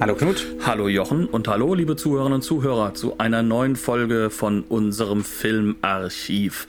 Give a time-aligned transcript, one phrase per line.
[0.00, 0.46] Hallo Knut.
[0.64, 6.68] Hallo Jochen und hallo liebe Zuhörerinnen und Zuhörer zu einer neuen Folge von unserem Filmarchiv.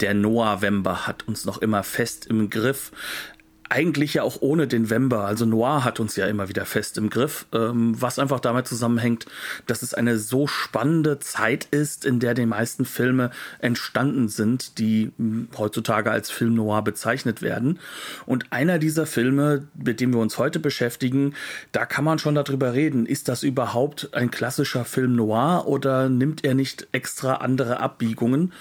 [0.00, 2.90] Der Noah-Wember hat uns noch immer fest im Griff
[3.74, 5.24] eigentlich ja auch ohne den Wember.
[5.24, 9.26] Also Noir hat uns ja immer wieder fest im Griff, ähm, was einfach damit zusammenhängt,
[9.66, 15.10] dass es eine so spannende Zeit ist, in der die meisten Filme entstanden sind, die
[15.18, 17.80] hm, heutzutage als Film Noir bezeichnet werden.
[18.26, 21.34] Und einer dieser Filme, mit dem wir uns heute beschäftigen,
[21.72, 26.44] da kann man schon darüber reden, ist das überhaupt ein klassischer Film Noir oder nimmt
[26.44, 28.52] er nicht extra andere Abbiegungen?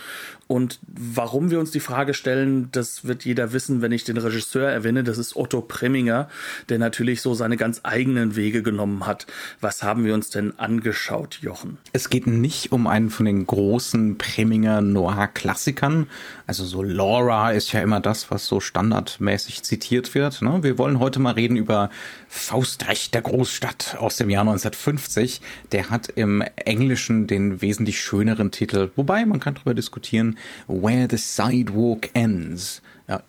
[0.53, 4.69] Und warum wir uns die Frage stellen, das wird jeder wissen, wenn ich den Regisseur
[4.69, 5.03] erwähne.
[5.03, 6.29] Das ist Otto Preminger,
[6.69, 9.25] der natürlich so seine ganz eigenen Wege genommen hat.
[9.61, 11.79] Was haben wir uns denn angeschaut, Jochen?
[11.91, 16.05] Es geht nicht um einen von den großen Preminger Noir-Klassikern.
[16.45, 20.43] Also so Laura ist ja immer das, was so standardmäßig zitiert wird.
[20.43, 20.59] Ne?
[20.61, 21.89] Wir wollen heute mal reden über
[22.35, 25.39] Faustrecht der Großstadt aus dem Jahr 1950.
[25.71, 28.91] Der hat im Englischen den wesentlich schöneren Titel.
[28.95, 32.81] Wobei, man kann darüber diskutieren, Where the Sidewalk Ends.
[33.07, 33.21] Ja,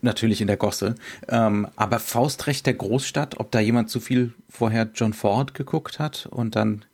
[0.00, 0.94] natürlich in der Gosse.
[1.28, 6.26] Ähm, aber Faustrecht der Großstadt, ob da jemand zu viel vorher John Ford geguckt hat
[6.30, 6.84] und dann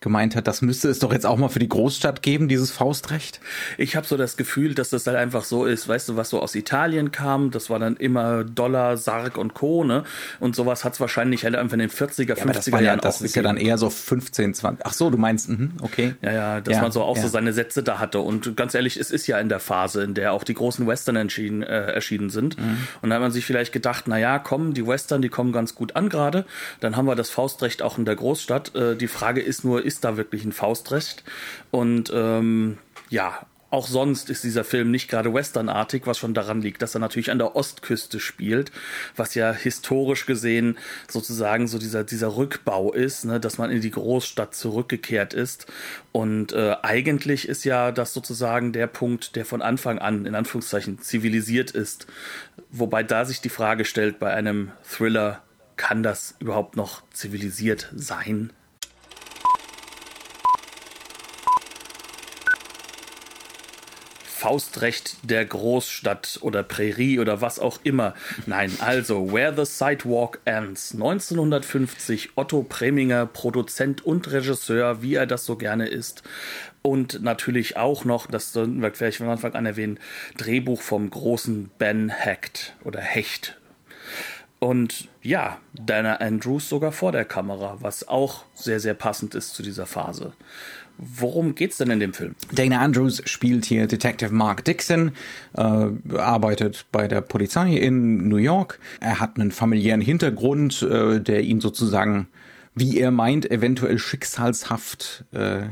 [0.00, 3.38] gemeint hat, das müsste es doch jetzt auch mal für die Großstadt geben, dieses Faustrecht?
[3.76, 6.40] Ich habe so das Gefühl, dass das halt einfach so ist, weißt du, was so
[6.40, 9.84] aus Italien kam, das war dann immer Dollar, Sarg und Co.
[9.84, 10.04] Ne?
[10.38, 13.20] Und sowas hat es wahrscheinlich halt einfach in den 40er, ja, 50er ja, Jahren Das
[13.20, 14.86] auch ist ja dann eher so 15, 20.
[14.86, 16.14] Ach so, du meinst, mh, okay.
[16.22, 17.22] Ja, ja, dass ja, man so auch ja.
[17.22, 18.20] so seine Sätze da hatte.
[18.20, 21.16] Und ganz ehrlich, es ist ja in der Phase, in der auch die großen Western
[21.16, 22.58] entschieden, äh, erschienen sind.
[22.58, 22.78] Mhm.
[23.02, 25.74] Und da hat man sich vielleicht gedacht, na ja, komm, die Western, die kommen ganz
[25.74, 26.46] gut an gerade.
[26.80, 28.74] Dann haben wir das Faustrecht auch in der Großstadt.
[28.74, 31.24] Äh, die Frage ist nur, ist da wirklich ein Faustrecht?
[31.72, 32.78] Und ähm,
[33.08, 37.00] ja, auch sonst ist dieser Film nicht gerade westernartig, was schon daran liegt, dass er
[37.00, 38.70] natürlich an der Ostküste spielt,
[39.16, 40.78] was ja historisch gesehen
[41.08, 45.66] sozusagen so dieser, dieser Rückbau ist, ne, dass man in die Großstadt zurückgekehrt ist.
[46.12, 51.00] Und äh, eigentlich ist ja das sozusagen der Punkt, der von Anfang an, in Anführungszeichen,
[51.00, 52.08] zivilisiert ist.
[52.70, 55.42] Wobei da sich die Frage stellt bei einem Thriller,
[55.76, 58.52] kann das überhaupt noch zivilisiert sein?
[64.40, 68.14] Faustrecht der Großstadt oder Prärie oder was auch immer.
[68.46, 70.94] Nein, also Where the Sidewalk Ends.
[70.94, 76.22] 1950 Otto Preminger, Produzent und Regisseur, wie er das so gerne ist.
[76.80, 80.00] Und natürlich auch noch, das werde ich von Anfang an erwähnen,
[80.38, 83.58] Drehbuch vom großen Ben Hecht oder Hecht.
[84.60, 89.62] Und ja, Dana Andrews sogar vor der Kamera, was auch sehr, sehr passend ist zu
[89.62, 90.34] dieser Phase.
[90.98, 92.34] Worum geht's denn in dem Film?
[92.52, 95.12] Dana Andrews spielt hier Detective Mark Dixon,
[95.56, 98.78] äh, arbeitet bei der Polizei in New York.
[99.00, 102.28] Er hat einen familiären Hintergrund, äh, der ihn sozusagen,
[102.74, 105.62] wie er meint, eventuell schicksalshaft äh,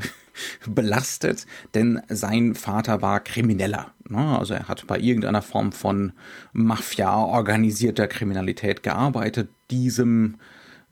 [0.67, 3.93] belastet, denn sein Vater war Krimineller.
[4.07, 4.37] Ne?
[4.37, 6.13] Also er hat bei irgendeiner Form von
[6.53, 9.49] Mafia organisierter Kriminalität gearbeitet.
[9.71, 10.37] Diesem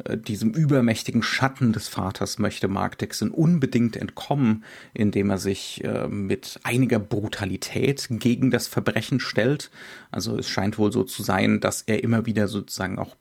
[0.04, 4.64] äh, diesem übermächtigen Schatten des Vaters möchte Mark Dixon unbedingt entkommen,
[4.94, 9.72] indem er sich äh, mit einiger Brutalität gegen das Verbrechen stellt.
[10.12, 13.16] Also es scheint wohl so zu sein, dass er immer wieder sozusagen auch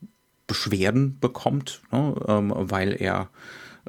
[0.47, 3.31] Beschwerden bekommt, ne, ähm, weil er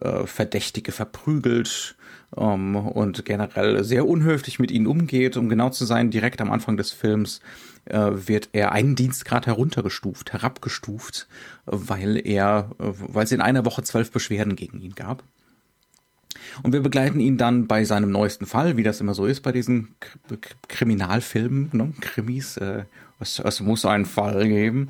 [0.02, 1.97] äh, Verdächtige verprügelt
[2.36, 5.38] ähm, und generell sehr unhöflich mit ihnen umgeht.
[5.38, 7.42] Um genau zu sein, direkt am Anfang des Films
[7.86, 11.28] äh, wird er einen Dienstgrad heruntergestuft, herabgestuft,
[11.66, 15.24] weil er, äh, weil es in einer Woche zwölf Beschwerden gegen ihn gab.
[16.64, 19.52] Und wir begleiten ihn dann bei seinem neuesten Fall, wie das immer so ist bei
[19.52, 20.38] diesen K
[20.68, 21.94] Kriminalfilmen, ne?
[22.02, 22.58] Krimis.
[22.58, 22.84] Äh,
[23.20, 24.90] es, es, muss einen Fall geben.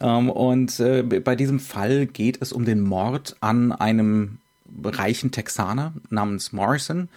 [0.00, 4.38] Ähm, und äh, bei diesem Fall geht es um den Mord an einem
[4.82, 7.08] reichen Texaner namens Morrison.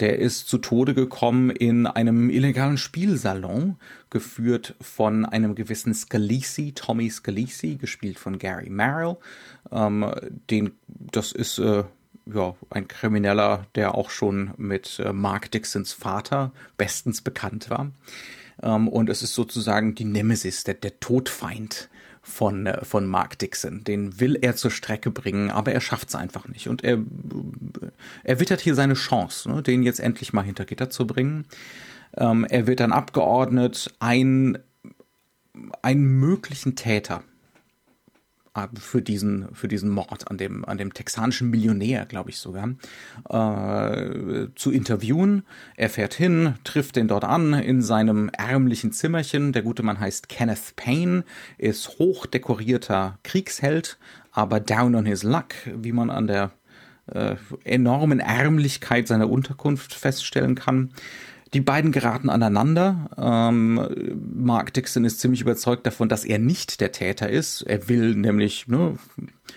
[0.00, 3.76] Der ist zu Tode gekommen in einem illegalen Spielsalon,
[4.10, 9.16] geführt von einem gewissen Scalisi, Tommy Scalisi, gespielt von Gary Merrill.
[9.70, 10.10] Ähm,
[10.50, 11.84] den, das ist äh,
[12.26, 17.92] ja, ein Krimineller, der auch schon mit äh, Mark Dixons Vater bestens bekannt war.
[18.62, 21.88] Ähm, und es ist sozusagen die Nemesis, der, der Todfeind
[22.24, 23.84] von, äh, von Mark Dixon.
[23.84, 26.68] Den will er zur Strecke bringen, aber er schafft es einfach nicht.
[26.68, 26.98] Und er,
[28.24, 31.46] er wittert hier seine Chance, ne, den jetzt endlich mal hinter Gitter zu bringen.
[32.16, 34.58] Ähm, er wird dann abgeordnet, ein,
[35.82, 37.33] einen möglichen Täter äh,
[38.78, 42.68] für diesen, für diesen Mord an dem, an dem texanischen Millionär, glaube ich sogar,
[43.28, 45.42] äh, zu interviewen.
[45.76, 49.52] Er fährt hin, trifft den dort an in seinem ärmlichen Zimmerchen.
[49.52, 51.24] Der gute Mann heißt Kenneth Payne,
[51.58, 53.98] ist hochdekorierter Kriegsheld,
[54.30, 56.52] aber down on his luck, wie man an der
[57.06, 60.92] äh, enormen Ärmlichkeit seiner Unterkunft feststellen kann.
[61.54, 63.10] Die beiden geraten aneinander.
[63.16, 63.88] Ähm,
[64.34, 67.62] Mark Dixon ist ziemlich überzeugt davon, dass er nicht der Täter ist.
[67.62, 68.96] Er will nämlich, ne,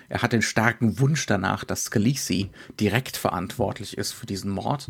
[0.07, 4.89] er hat den starken Wunsch danach, dass Scalisi direkt verantwortlich ist für diesen Mord.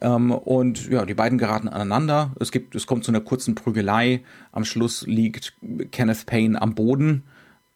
[0.00, 2.32] Ähm, und ja, die beiden geraten aneinander.
[2.40, 4.22] Es gibt, es kommt zu einer kurzen Prügelei.
[4.50, 5.52] Am Schluss liegt
[5.92, 7.24] Kenneth Payne am Boden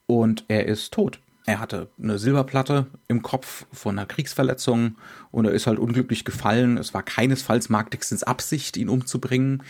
[0.06, 1.20] und er ist tot.
[1.44, 4.96] Er hatte eine Silberplatte im Kopf von einer Kriegsverletzung
[5.32, 6.78] und er ist halt unglücklich gefallen.
[6.78, 9.62] Es war keinesfalls Mark Dixons Absicht, ihn umzubringen,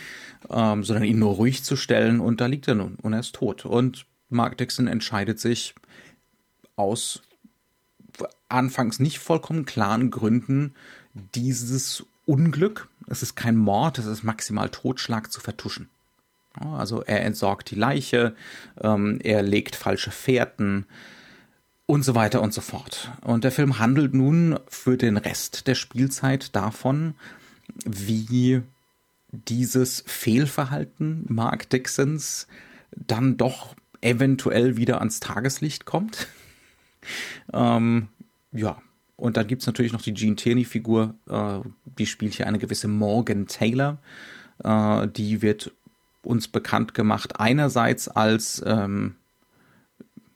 [0.49, 3.33] ähm, sondern ihn nur ruhig zu stellen und da liegt er nun und er ist
[3.35, 3.65] tot.
[3.65, 5.73] Und Mark Dixon entscheidet sich
[6.75, 7.23] aus
[8.49, 10.75] anfangs nicht vollkommen klaren Gründen,
[11.33, 15.89] dieses Unglück, es ist kein Mord, es ist maximal Totschlag zu vertuschen.
[16.59, 18.35] Also er entsorgt die Leiche,
[18.79, 20.85] ähm, er legt falsche Fährten,
[21.85, 23.11] und so weiter und so fort.
[23.21, 27.15] Und der Film handelt nun für den Rest der Spielzeit davon,
[27.85, 28.61] wie
[29.31, 32.47] dieses Fehlverhalten Mark Dixons
[32.95, 36.27] dann doch eventuell wieder ans Tageslicht kommt.
[37.53, 38.09] ähm,
[38.51, 38.77] ja,
[39.15, 41.59] und dann gibt es natürlich noch die Gene Tierney-Figur, äh,
[41.97, 43.97] die spielt hier eine gewisse Morgan Taylor.
[44.63, 45.71] Äh, die wird
[46.23, 49.15] uns bekannt gemacht einerseits als ähm,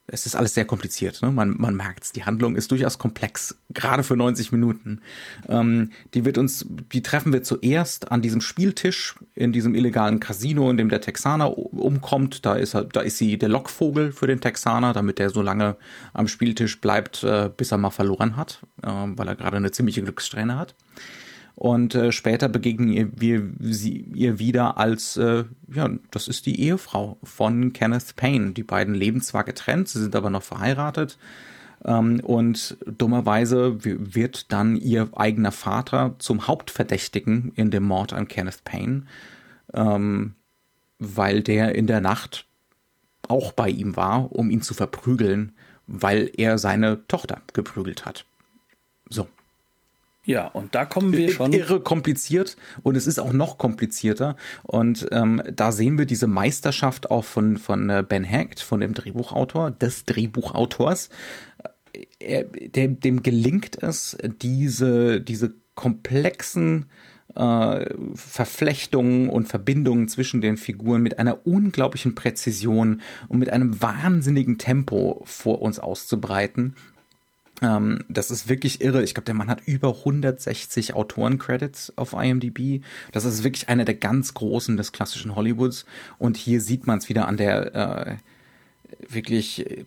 [0.07, 1.21] es ist alles sehr kompliziert.
[1.21, 1.31] Ne?
[1.31, 2.12] Man, man merkt es.
[2.13, 5.01] Die Handlung ist durchaus komplex, gerade für 90 Minuten.
[5.50, 10.69] Ähm, die wird uns, die treffen wir zuerst an diesem Spieltisch in diesem illegalen Casino,
[10.69, 12.45] in dem der Texaner umkommt.
[12.45, 15.75] Da ist, da ist sie der Lockvogel für den Texaner, damit er so lange
[16.13, 20.01] am Spieltisch bleibt, äh, bis er mal verloren hat, äh, weil er gerade eine ziemliche
[20.04, 20.74] Glückssträhne hat.
[21.57, 25.44] Und äh, später begegnen wir sie ihr wieder als, äh,
[25.74, 28.51] ja, das ist die Ehefrau von Kenneth Payne.
[28.51, 31.18] Die beiden leben zwar getrennt, sie sind aber noch verheiratet.
[31.83, 38.63] Ähm, und dummerweise wird dann ihr eigener Vater zum Hauptverdächtigen in dem Mord an Kenneth
[38.63, 39.07] Payne,
[39.74, 40.36] ähm,
[41.00, 42.45] weil der in der Nacht
[43.27, 45.54] auch bei ihm war, um ihn zu verprügeln,
[45.88, 48.25] weil er seine Tochter geprügelt hat.
[49.09, 49.27] So.
[50.27, 51.53] Ja, und da kommen wir schon.
[51.53, 54.35] Irre kompliziert und es ist auch noch komplizierter.
[54.63, 58.94] Und ähm, da sehen wir diese Meisterschaft auch von, von äh, Ben Hecht, von dem
[58.94, 61.09] Drehbuchautor, des Drehbuchautors.
[61.94, 66.88] Äh, er, dem, dem gelingt es, diese, diese komplexen
[67.35, 74.57] äh, Verflechtungen und Verbindungen zwischen den Figuren mit einer unglaublichen Präzision und mit einem wahnsinnigen
[74.57, 76.75] Tempo vor uns auszubreiten
[77.62, 79.04] ähm, das ist wirklich irre.
[79.04, 82.83] Ich glaube, der Mann hat über 160 Autorencredits auf IMDb.
[83.12, 85.86] Das ist wirklich einer der ganz großen des klassischen Hollywoods.
[86.19, 88.15] Und hier sieht man es wieder an der äh,
[89.09, 89.86] wirklich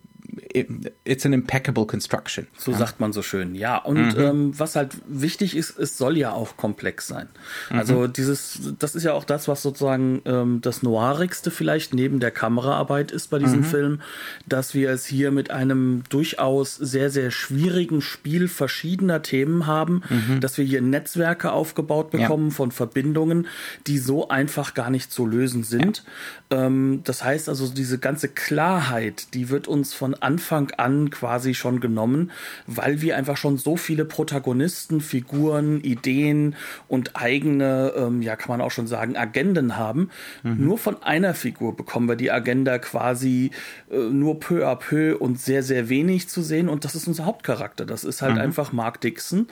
[0.53, 2.47] it's an impeccable construction.
[2.57, 2.77] So ja.
[2.77, 3.77] sagt man so schön, ja.
[3.77, 4.23] Und mhm.
[4.23, 7.27] ähm, was halt wichtig ist, es soll ja auch komplex sein.
[7.69, 7.79] Mhm.
[7.79, 12.31] Also dieses, das ist ja auch das, was sozusagen ähm, das Noirigste vielleicht neben der
[12.31, 13.65] Kameraarbeit ist bei diesem mhm.
[13.65, 14.01] Film,
[14.45, 20.41] dass wir es hier mit einem durchaus sehr, sehr schwierigen Spiel verschiedener Themen haben, mhm.
[20.41, 22.55] dass wir hier Netzwerke aufgebaut bekommen ja.
[22.55, 23.47] von Verbindungen,
[23.87, 26.03] die so einfach gar nicht zu lösen sind.
[26.51, 26.65] Ja.
[26.65, 30.40] Ähm, das heißt also, diese ganze Klarheit, die wird uns von Anfang
[30.77, 32.31] an quasi schon genommen,
[32.67, 36.55] weil wir einfach schon so viele Protagonisten, Figuren, Ideen
[36.87, 40.09] und eigene, ähm, ja, kann man auch schon sagen, Agenden haben.
[40.43, 40.65] Mhm.
[40.65, 43.51] Nur von einer Figur bekommen wir die Agenda quasi
[43.89, 46.67] äh, nur peu à peu und sehr, sehr wenig zu sehen.
[46.69, 47.85] Und das ist unser Hauptcharakter.
[47.85, 48.41] Das ist halt mhm.
[48.41, 49.47] einfach Mark Dixon,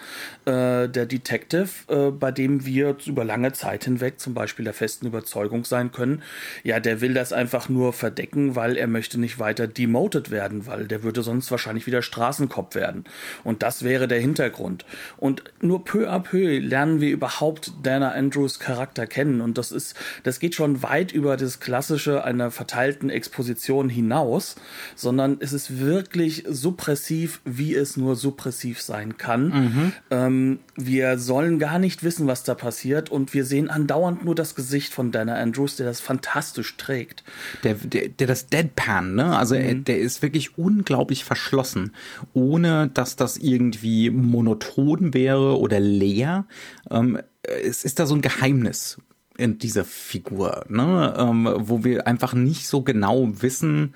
[0.46, 5.08] äh, der Detective, äh, bei dem wir über lange Zeit hinweg zum Beispiel der festen
[5.08, 6.24] Überzeugung sein können,
[6.64, 10.68] ja, der will das einfach nur verdecken, weil er möchte nicht weiter demoted werden werden,
[10.80, 13.04] weil der würde sonst wahrscheinlich wieder Straßenkopf werden.
[13.44, 14.86] Und das wäre der Hintergrund.
[15.18, 19.42] Und nur peu à peu lernen wir überhaupt Dana Andrews Charakter kennen.
[19.42, 24.56] Und das ist, das geht schon weit über das Klassische einer verteilten Exposition hinaus,
[24.96, 29.50] sondern es ist wirklich suppressiv, wie es nur suppressiv sein kann.
[29.50, 29.94] Mhm.
[30.12, 34.56] Ähm, wir sollen gar nicht wissen, was da passiert und wir sehen andauernd nur das
[34.56, 37.24] Gesicht von Dana Andrews, der das fantastisch trägt.
[37.64, 39.38] Der, der, der das Deadpan, ne?
[39.38, 39.62] Also mhm.
[39.62, 41.94] er, der ist wirklich unglaublich verschlossen,
[42.34, 46.46] ohne dass das irgendwie monoton wäre oder leer.
[46.90, 48.98] Ähm, es ist da so ein Geheimnis
[49.38, 51.14] in dieser Figur, ne?
[51.18, 53.94] Ähm, wo wir einfach nicht so genau wissen,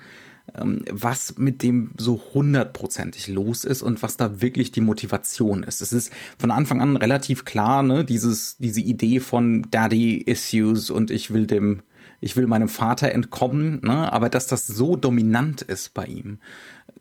[0.52, 5.80] was mit dem so hundertprozentig los ist und was da wirklich die Motivation ist.
[5.80, 11.10] Es ist von Anfang an relativ klar, ne, dieses, diese Idee von Daddy Issues und
[11.10, 11.82] ich will dem,
[12.20, 16.38] ich will meinem Vater entkommen, ne, aber dass das so dominant ist bei ihm,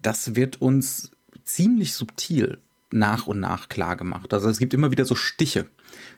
[0.02, 1.12] das wird uns
[1.44, 2.60] ziemlich subtil
[2.92, 4.34] nach und nach klar gemacht.
[4.34, 5.68] Also es gibt immer wieder so Stiche,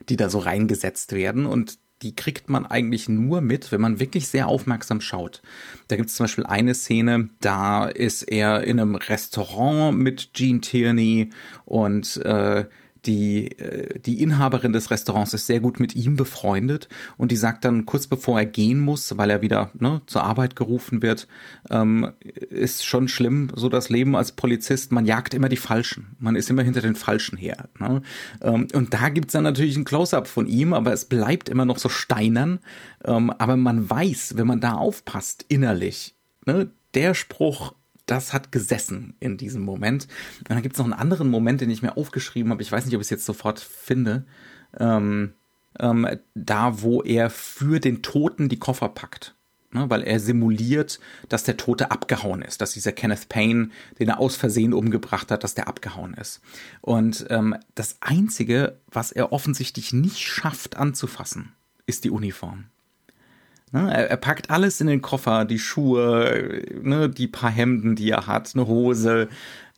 [0.08, 4.28] die da so reingesetzt werden und die kriegt man eigentlich nur mit, wenn man wirklich
[4.28, 5.42] sehr aufmerksam schaut.
[5.88, 10.60] Da gibt es zum Beispiel eine Szene, da ist er in einem Restaurant mit Gene
[10.60, 11.30] Tierney
[11.64, 12.66] und äh,
[13.06, 17.64] die, äh, die Inhaberin des Restaurants ist sehr gut mit ihm befreundet und die sagt
[17.64, 21.28] dann kurz bevor er gehen muss, weil er wieder ne, zur Arbeit gerufen wird,
[21.70, 26.36] ähm, ist schon schlimm, so das Leben als Polizist, man jagt immer die Falschen, man
[26.36, 27.68] ist immer hinter den Falschen her.
[27.78, 28.02] Ne?
[28.42, 31.78] Ähm, und da gibt's dann natürlich ein Close-up von ihm, aber es bleibt immer noch
[31.78, 32.60] so steinern,
[33.04, 37.74] ähm, aber man weiß, wenn man da aufpasst innerlich, ne, der Spruch
[38.06, 40.06] das hat gesessen in diesem Moment.
[40.38, 42.62] Und dann gibt es noch einen anderen Moment, den ich mir aufgeschrieben habe.
[42.62, 44.24] Ich weiß nicht, ob ich es jetzt sofort finde.
[44.78, 45.34] Ähm,
[45.78, 49.34] ähm, da, wo er für den Toten die Koffer packt.
[49.72, 54.20] Ne, weil er simuliert, dass der Tote abgehauen ist, dass dieser Kenneth Payne, den er
[54.20, 56.40] aus Versehen umgebracht hat, dass der abgehauen ist.
[56.82, 61.52] Und ähm, das Einzige, was er offensichtlich nicht schafft anzufassen,
[61.84, 62.66] ist die Uniform.
[63.72, 63.92] Ne?
[63.92, 68.26] Er, er, packt alles in den Koffer, die Schuhe, ne, die paar Hemden, die er
[68.26, 69.28] hat, eine Hose.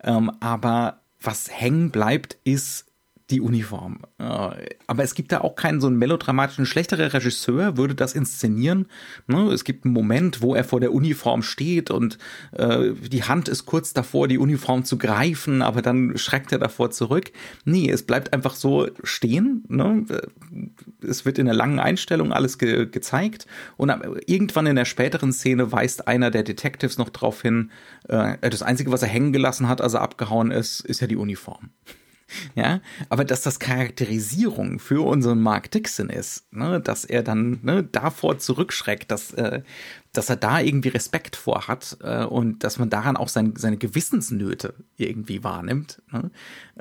[0.03, 2.88] Ähm, aber was hängen bleibt, ist
[3.31, 4.01] die Uniform.
[4.17, 8.87] Aber es gibt da auch keinen so einen melodramatischen, schlechterer Regisseur würde das inszenieren.
[9.27, 9.53] Ne?
[9.53, 12.17] Es gibt einen Moment, wo er vor der Uniform steht und
[12.53, 16.91] äh, die Hand ist kurz davor, die Uniform zu greifen, aber dann schreckt er davor
[16.91, 17.31] zurück.
[17.65, 19.65] Nee, es bleibt einfach so stehen.
[19.69, 20.07] Ne?
[21.07, 23.93] Es wird in der langen Einstellung alles ge gezeigt und
[24.27, 27.71] irgendwann in der späteren Szene weist einer der Detectives noch darauf hin,
[28.09, 31.17] äh, das Einzige, was er hängen gelassen hat, als er abgehauen ist, ist ja die
[31.17, 31.71] Uniform.
[32.55, 37.83] Ja, aber dass das Charakterisierung für unseren Mark Dixon ist, ne, dass er dann ne,
[37.83, 39.63] davor zurückschreckt, dass, äh,
[40.13, 43.79] dass er da irgendwie Respekt vor hat äh, und dass man daran auch sein, seine
[43.79, 46.03] Gewissensnöte irgendwie wahrnimmt.
[46.13, 46.31] Ne?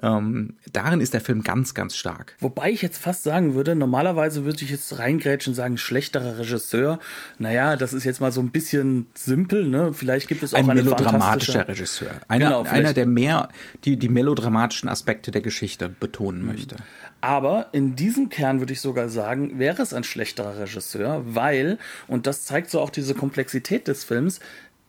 [0.01, 2.36] Ähm, darin ist der Film ganz, ganz stark.
[2.39, 7.00] Wobei ich jetzt fast sagen würde, normalerweise würde ich jetzt reingrätschen und sagen, schlechterer Regisseur.
[7.39, 9.94] Naja, das ist jetzt mal so ein bisschen simpel, ne?
[9.94, 12.12] Vielleicht gibt es auch ein eine melodramatischer Regisseur.
[12.27, 13.50] Einer, genau, einer, der mehr
[13.86, 16.48] die, die melodramatischen Aspekte der Geschichte betonen mhm.
[16.48, 16.75] möchte.
[17.20, 22.27] Aber in diesem Kern würde ich sogar sagen, wäre es ein schlechterer Regisseur, weil, und
[22.27, 24.39] das zeigt so auch diese Komplexität des Films,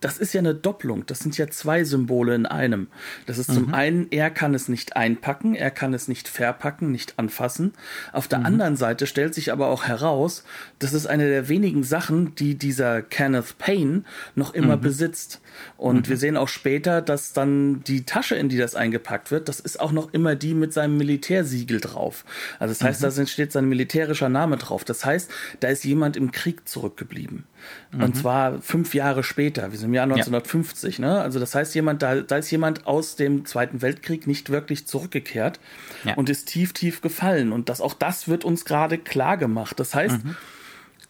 [0.00, 1.06] das ist ja eine Doppelung.
[1.06, 2.86] Das sind ja zwei Symbole in einem.
[3.26, 3.54] Das ist mhm.
[3.54, 7.72] zum einen, er kann es nicht einpacken, er kann es nicht verpacken, nicht anfassen.
[8.12, 8.46] Auf der mhm.
[8.46, 10.44] anderen Seite stellt sich aber auch heraus,
[10.78, 14.04] das ist eine der wenigen Sachen, die dieser Kenneth Payne
[14.36, 14.82] noch immer mhm.
[14.82, 15.40] besitzt.
[15.76, 16.10] Und mhm.
[16.10, 19.80] wir sehen auch später, dass dann die Tasche, in die das eingepackt wird, das ist
[19.80, 22.24] auch noch immer die mit seinem Militärsiegel drauf.
[22.60, 23.16] Also das heißt, mhm.
[23.16, 24.84] da steht sein militärischer Name drauf.
[24.84, 27.44] Das heißt, da ist jemand im Krieg zurückgeblieben.
[27.92, 28.02] Mhm.
[28.02, 29.70] Und zwar fünf Jahre später.
[29.72, 30.98] Wir sind im Jahr 1950.
[30.98, 31.06] Ja.
[31.06, 31.20] Ne?
[31.20, 35.60] Also das heißt, jemand, da, da ist jemand aus dem Zweiten Weltkrieg nicht wirklich zurückgekehrt
[36.04, 36.14] ja.
[36.14, 37.52] und ist tief, tief gefallen.
[37.52, 39.78] Und das, auch das wird uns gerade klar gemacht.
[39.80, 40.36] Das heißt, mhm.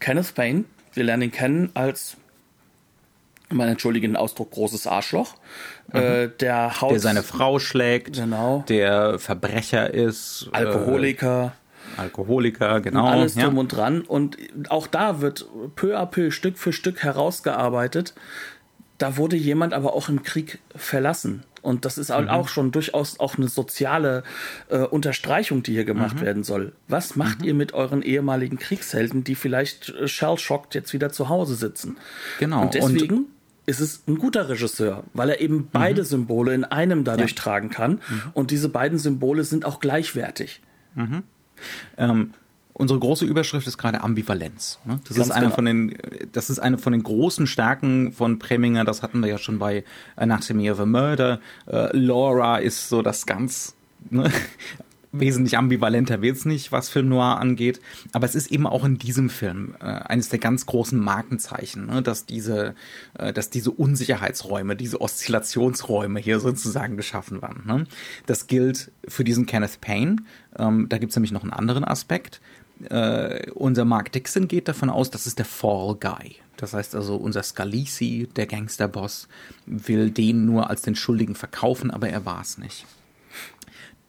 [0.00, 0.64] Kenneth Payne,
[0.94, 2.16] wir lernen ihn kennen als
[3.50, 5.34] man entschuldige den Ausdruck, großes Arschloch.
[5.92, 5.98] Mhm.
[5.98, 8.64] Äh, der, Haut, der seine Frau schlägt, genau.
[8.68, 10.48] der Verbrecher ist.
[10.52, 11.54] Alkoholiker.
[11.96, 13.06] Alkoholiker, genau.
[13.06, 13.44] Und alles ja.
[13.44, 14.02] drum und dran.
[14.02, 14.36] Und
[14.68, 18.14] auch da wird peu à peu, Stück für Stück herausgearbeitet.
[18.98, 21.44] Da wurde jemand aber auch im Krieg verlassen.
[21.62, 22.30] Und das ist halt mhm.
[22.30, 24.22] auch schon durchaus auch eine soziale
[24.68, 26.22] äh, Unterstreichung, die hier gemacht mhm.
[26.22, 26.72] werden soll.
[26.88, 27.44] Was macht mhm.
[27.46, 31.96] ihr mit euren ehemaligen Kriegshelden, die vielleicht äh, shell-shocked jetzt wieder zu Hause sitzen?
[32.38, 32.62] Genau.
[32.62, 33.26] Und deswegen Und
[33.66, 36.06] ist es ein guter Regisseur, weil er eben beide mhm.
[36.06, 37.36] Symbole in einem dadurch ja.
[37.36, 37.92] tragen kann.
[37.92, 38.22] Mhm.
[38.32, 40.62] Und diese beiden Symbole sind auch gleichwertig.
[40.94, 41.22] Mhm.
[41.96, 42.32] Ähm,
[42.72, 44.78] unsere große Überschrift ist gerade Ambivalenz.
[44.84, 45.00] Ne?
[45.06, 45.54] Das Ganz ist eine genau.
[45.54, 45.98] von den,
[46.32, 48.84] das ist eine von den großen Stärken von Preminger.
[48.84, 49.84] Das hatten wir ja schon bei
[50.16, 51.40] Anatomy of a Murder.
[51.66, 53.74] Äh, Laura ist so das ganz
[54.10, 54.30] ne?
[55.12, 57.80] Wesentlich ambivalenter wird's nicht, was Film Noir angeht.
[58.12, 62.02] Aber es ist eben auch in diesem Film äh, eines der ganz großen Markenzeichen, ne?
[62.02, 62.74] dass diese,
[63.18, 67.62] äh, dass diese Unsicherheitsräume, diese Oszillationsräume hier sozusagen geschaffen waren.
[67.66, 67.86] Ne?
[68.26, 70.16] Das gilt für diesen Kenneth Payne.
[70.58, 72.40] Ähm, da gibt's nämlich noch einen anderen Aspekt.
[72.88, 76.36] Äh, unser Mark Dixon geht davon aus, das ist der Fall Guy.
[76.56, 79.28] Das heißt also, unser Scalisi, der Gangsterboss,
[79.66, 82.84] will den nur als den Schuldigen verkaufen, aber er war es nicht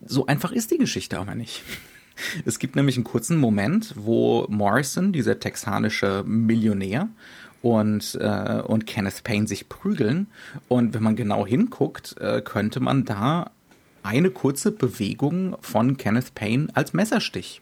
[0.05, 1.63] so einfach ist die Geschichte aber nicht.
[2.45, 7.07] Es gibt nämlich einen kurzen Moment, wo Morrison, dieser texanische Millionär,
[7.61, 10.27] und, äh, und Kenneth Payne sich prügeln.
[10.67, 13.51] Und wenn man genau hinguckt, äh, könnte man da
[14.03, 17.61] eine kurze Bewegung von Kenneth Payne als Messerstich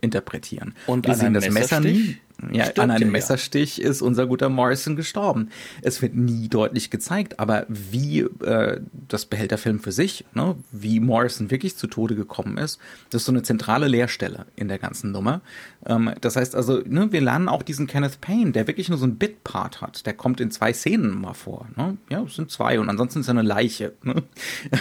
[0.00, 0.74] interpretieren.
[0.86, 2.18] Und wir sehen das Messer nie.
[2.50, 5.50] Ja, Stimmt, an einem ja, Messerstich ist unser guter Morrison gestorben.
[5.82, 10.56] Es wird nie deutlich gezeigt, aber wie äh, das behält der Film für sich, ne,
[10.72, 12.78] wie Morrison wirklich zu Tode gekommen ist,
[13.10, 15.40] das ist so eine zentrale Leerstelle in der ganzen Nummer.
[15.86, 19.06] Ähm, das heißt also, ne, wir lernen auch diesen Kenneth Payne, der wirklich nur so
[19.06, 20.06] ein Bit-Part hat.
[20.06, 21.68] Der kommt in zwei Szenen mal vor.
[21.76, 21.96] Ne?
[22.10, 23.92] Ja, es sind zwei und ansonsten ist er eine Leiche.
[24.02, 24.22] Ne?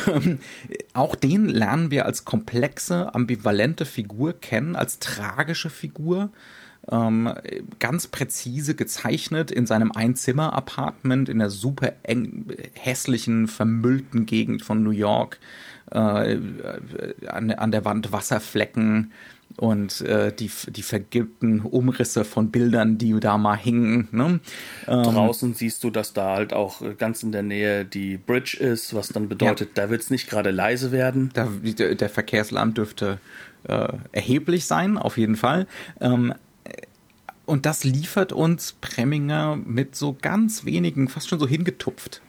[0.07, 0.39] Ähm,
[0.93, 6.29] auch den lernen wir als komplexe, ambivalente Figur kennen, als tragische Figur
[6.89, 7.33] ähm,
[7.79, 14.91] ganz präzise gezeichnet in seinem Einzimmer-Apartment in der super eng, hässlichen, vermüllten Gegend von New
[14.91, 15.39] York.
[15.91, 16.37] Äh,
[17.27, 19.11] an, an der Wand Wasserflecken
[19.57, 24.07] und äh, die, die vergilbten Umrisse von Bildern, die da mal hingen.
[24.11, 24.39] Ne?
[24.87, 28.93] Ähm, Draußen siehst du, dass da halt auch ganz in der Nähe die Bridge ist,
[28.93, 29.83] was dann bedeutet, ja.
[29.83, 31.31] da wird es nicht gerade leise werden.
[31.33, 33.19] Da, der, der Verkehrslärm dürfte
[33.67, 35.67] äh, erheblich sein, auf jeden Fall.
[35.99, 36.33] Ähm,
[37.51, 42.21] und das liefert uns Preminger mit so ganz wenigen, fast schon so hingetupft.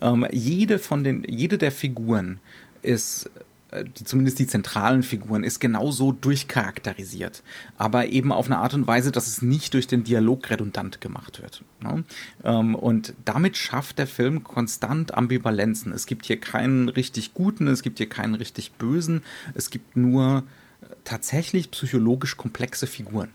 [0.00, 2.38] Ähm, jede von den, jede der Figuren
[2.80, 3.28] ist
[3.72, 7.42] äh, die, zumindest die zentralen Figuren, ist genauso durchcharakterisiert.
[7.76, 11.42] Aber eben auf eine Art und Weise, dass es nicht durch den Dialog redundant gemacht
[11.42, 11.64] wird.
[11.82, 12.04] Ne?
[12.76, 15.92] Und damit schafft der Film konstant Ambivalenzen.
[15.92, 19.22] Es gibt hier keinen richtig guten, es gibt hier keinen richtig bösen,
[19.54, 20.44] es gibt nur
[21.02, 23.30] tatsächlich psychologisch komplexe Figuren.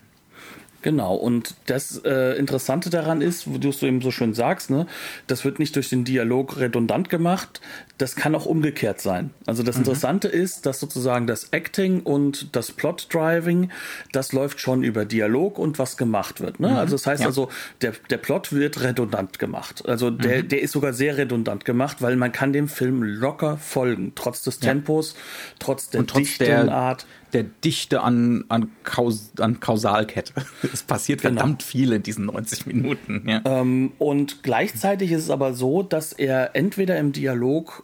[0.86, 4.86] Genau, und das äh, Interessante daran ist, wo du es eben so schön sagst, ne,
[5.26, 7.60] das wird nicht durch den Dialog redundant gemacht,
[7.98, 9.32] das kann auch umgekehrt sein.
[9.46, 9.84] Also das mhm.
[9.84, 13.72] Interessante ist, dass sozusagen das Acting und das Plot-Driving,
[14.12, 16.60] das läuft schon über Dialog und was gemacht wird.
[16.60, 16.70] Ne?
[16.70, 16.76] Mhm.
[16.76, 17.28] Also das heißt ja.
[17.28, 17.50] also,
[17.82, 19.88] der, der Plot wird redundant gemacht.
[19.88, 20.48] Also der, mhm.
[20.50, 24.60] der ist sogar sehr redundant gemacht, weil man kann dem Film locker folgen, trotz des
[24.60, 25.20] Tempos, ja.
[25.60, 27.06] trotz der dichten Art
[27.36, 30.34] der Dichte an, an, Kaus an Kausalkette.
[30.74, 31.36] Es passiert genau.
[31.36, 33.24] verdammt viel in diesen 90 Minuten.
[33.28, 33.42] Ja.
[33.44, 37.84] Ähm, und gleichzeitig ist es aber so, dass er entweder im Dialog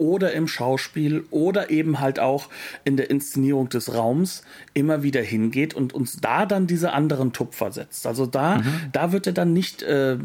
[0.00, 2.48] oder im Schauspiel oder eben halt auch
[2.84, 7.70] in der Inszenierung des Raums immer wieder hingeht und uns da dann diese anderen Tupfer
[7.70, 8.06] setzt.
[8.06, 8.64] Also da, mhm.
[8.92, 10.16] da wird er dann nicht, äh,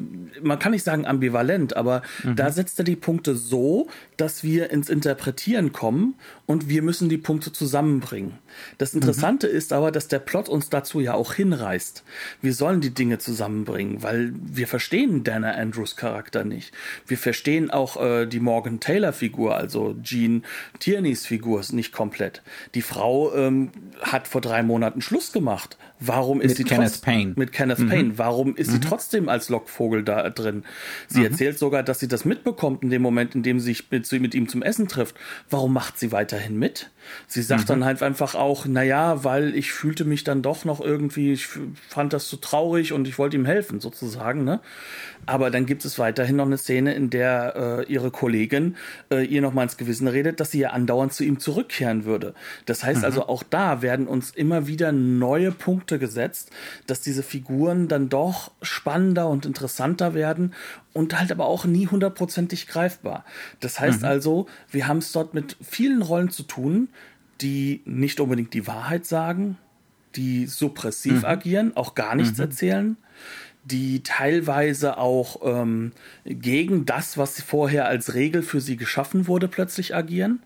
[0.42, 2.38] man kann nicht sagen ambivalent, aber mhm.
[2.38, 7.18] da setzt er die Punkte so, dass wir ins Interpretieren kommen und wir müssen die
[7.18, 8.34] Punkte zusammenbringen.
[8.78, 9.02] Das mhm.
[9.02, 9.56] Interessante mhm.
[9.56, 12.04] ist aber, dass der Plot uns dazu ja auch hinreißt.
[12.42, 16.74] Wir sollen die Dinge zusammenbringen, weil wir verstehen Dana Andrews Charakter nicht.
[17.08, 20.44] Wir verstehen auch äh, die Morgan Taylor Figur, also Jean
[20.80, 22.42] Tierneys Figur, nicht komplett.
[22.76, 25.78] Die Frau ähm, hat vor drei Monaten Schluss gemacht.
[26.00, 27.34] Warum ist mit sie Kenneth Payne.
[27.36, 27.90] mit Kenneth mhm.
[27.90, 28.18] Payne?
[28.18, 28.74] Warum ist mhm.
[28.74, 30.64] sie trotzdem als Lockvogel da drin?
[31.08, 31.26] Sie mhm.
[31.26, 34.36] erzählt sogar, dass sie das mitbekommt in dem Moment, in dem sie sich mit, mit
[34.36, 35.16] ihm zum Essen trifft.
[35.50, 36.92] Warum macht sie weiterhin mit?
[37.28, 37.68] Sie sagt mhm.
[37.68, 41.48] dann halt einfach auch, naja, weil ich fühlte mich dann doch noch irgendwie, ich
[41.88, 44.60] fand das so traurig und ich wollte ihm helfen, sozusagen, ne?
[45.26, 48.76] Aber dann gibt es weiterhin noch eine Szene, in der äh, ihre Kollegin
[49.12, 52.34] äh, ihr nochmal ins Gewissen redet, dass sie ja andauernd zu ihm zurückkehren würde.
[52.66, 53.06] Das heißt mhm.
[53.06, 56.52] also, auch da werden uns immer wieder neue Punkte gesetzt,
[56.88, 60.54] dass diese Figuren dann doch spannender und interessanter werden
[60.94, 63.26] und halt aber auch nie hundertprozentig greifbar.
[63.60, 64.08] Das heißt mhm.
[64.08, 66.90] also, wir haben es dort mit vielen Rollen zu tun,
[67.42, 69.58] die nicht unbedingt die Wahrheit sagen,
[70.16, 71.26] die suppressiv mhm.
[71.26, 72.44] agieren, auch gar nichts mhm.
[72.44, 72.98] erzählen,
[73.66, 75.92] die teilweise auch ähm,
[76.24, 80.44] gegen das, was vorher als Regel für sie geschaffen wurde, plötzlich agieren.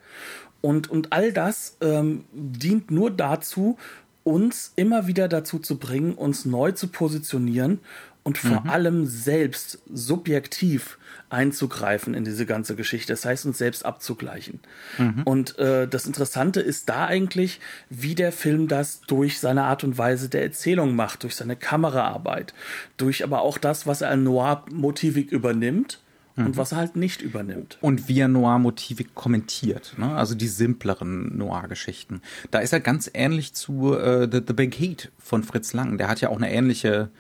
[0.62, 3.78] Und, und all das ähm, dient nur dazu,
[4.24, 7.80] uns immer wieder dazu zu bringen, uns neu zu positionieren
[8.24, 8.70] und vor mhm.
[8.70, 10.99] allem selbst subjektiv
[11.30, 13.14] einzugreifen in diese ganze Geschichte.
[13.14, 14.60] Das heißt, uns selbst abzugleichen.
[14.98, 15.24] Mhm.
[15.24, 19.98] Und äh, das Interessante ist da eigentlich, wie der Film das durch seine Art und
[19.98, 22.54] Weise der Erzählung macht, durch seine Kameraarbeit,
[22.98, 26.02] durch aber auch das, was er Noir-Motivik übernimmt
[26.36, 26.58] und mhm.
[26.58, 27.78] was er halt nicht übernimmt.
[27.82, 30.16] Und wie er Noir-Motivik kommentiert, ne?
[30.16, 32.22] also die simpleren Noir-Geschichten.
[32.52, 35.98] Da ist er ganz ähnlich zu äh, The, The Big Heat von Fritz Lang.
[35.98, 37.12] Der hat ja auch eine ähnliche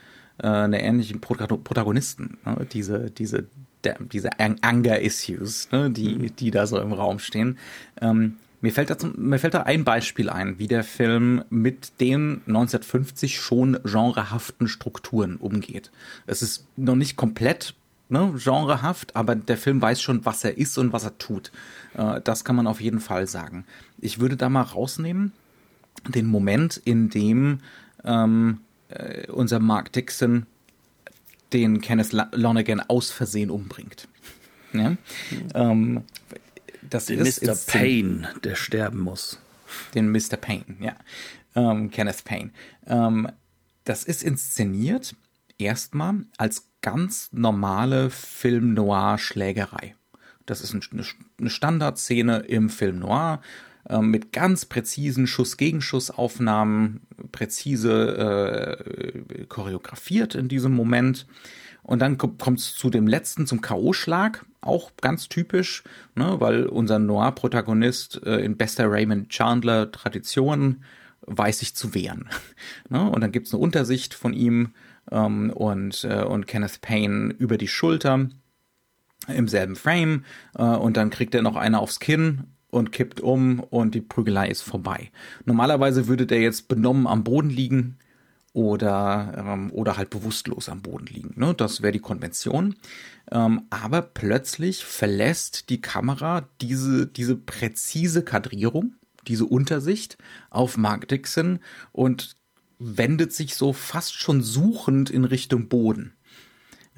[0.42, 2.66] äh, eine ähnlichen Protagonisten, ne?
[2.72, 3.48] diese, diese
[3.84, 6.36] der, diese Anger-Issues, ne, die, mhm.
[6.36, 7.58] die da so im Raum stehen.
[8.02, 12.00] Ähm, mir fällt, da zum, mir fällt da ein Beispiel ein, wie der Film mit
[12.02, 15.92] den 1950 schon genrehaften Strukturen umgeht.
[16.28, 17.74] Es ist noch nicht komplett
[18.10, 21.52] ne, genrehaft, aber der Film weiß schon, was er ist und was er tut.
[21.94, 23.66] Äh, das kann man auf jeden Fall sagen.
[24.00, 25.32] Ich würde da mal rausnehmen,
[26.08, 27.60] den Moment, in dem
[28.04, 30.46] ähm, äh, unser Mark Dixon
[31.54, 34.08] den Kenneth Lonergan aus Versehen umbringt.
[34.74, 34.96] Ja?
[35.54, 36.04] Ähm,
[36.82, 37.56] das den ist Mr.
[37.68, 39.40] Payne, der sterben muss.
[39.94, 40.38] Den Mr.
[40.38, 40.96] Payne, ja.
[41.56, 42.52] Ähm, Kenneth Payne.
[42.88, 43.28] Ähm,
[43.84, 45.16] das ist inszeniert
[45.58, 49.96] erstmal als ganz normale Film-Noir-Schlägerei.
[50.46, 53.42] Das ist eine Standardszene im Film Noir
[54.02, 58.84] mit ganz präzisen Schuss-Gegenschussaufnahmen, präzise
[59.24, 61.26] äh, choreografiert in diesem Moment.
[61.82, 67.00] Und dann kommt es zu dem letzten, zum K.O.-Schlag, auch ganz typisch, ne, weil unser
[67.00, 70.84] Noir-Protagonist äh, in bester Raymond Chandler-Tradition
[71.22, 72.30] weiß sich zu wehren.
[72.90, 73.10] ne?
[73.10, 74.74] Und dann gibt es eine Untersicht von ihm
[75.12, 78.30] ähm, und, äh, und Kenneth Payne über die Schulter
[79.28, 80.26] im selben Frame
[80.58, 84.48] äh, und dann kriegt er noch eine aufs Kinn und kippt um und die Prügelei
[84.50, 85.12] ist vorbei.
[85.46, 87.98] Normalerweise würde der jetzt benommen am Boden liegen
[88.54, 91.34] oder, ähm, oder halt bewusstlos am Boden liegen.
[91.36, 91.54] Ne?
[91.54, 92.76] Das wäre die Konvention.
[93.32, 98.96] Ähm, aber plötzlich verlässt die Kamera diese, diese präzise Kadrierung,
[99.28, 100.18] diese Untersicht
[100.50, 101.60] auf Mark Dixon
[101.92, 102.36] und
[102.80, 106.14] wendet sich so fast schon suchend in Richtung Boden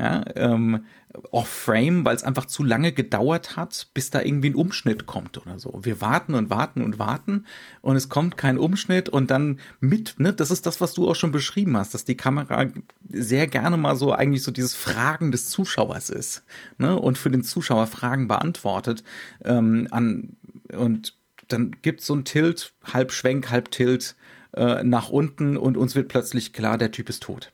[0.02, 0.86] ja, ähm,
[1.30, 5.60] off-frame, weil es einfach zu lange gedauert hat, bis da irgendwie ein Umschnitt kommt oder
[5.60, 5.80] so.
[5.84, 7.46] Wir warten und warten und warten
[7.82, 11.14] und es kommt kein Umschnitt und dann mit, ne, das ist das, was du auch
[11.14, 12.66] schon beschrieben hast, dass die Kamera
[13.10, 16.44] sehr gerne mal so eigentlich so dieses Fragen des Zuschauers ist,
[16.80, 19.04] ne, und für den Zuschauer Fragen beantwortet,
[19.46, 20.36] ähm, an,
[20.76, 21.16] und
[21.48, 24.16] dann gibt so ein Tilt, halb Schwenk, halb Tilt,
[24.54, 27.52] äh, nach unten und uns wird plötzlich klar, der Typ ist tot.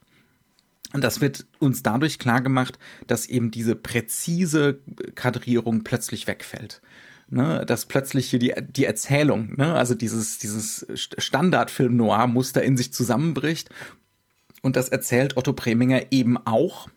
[0.94, 4.80] Und das wird uns dadurch klar gemacht, dass eben diese präzise
[5.16, 6.82] Kadrierung plötzlich wegfällt.
[7.30, 13.70] Ne, dass plötzlich hier die, die Erzählung, ne, also dieses, dieses Standardfilm-Noir-Muster in sich zusammenbricht.
[14.62, 16.88] Und das erzählt Otto Preminger eben auch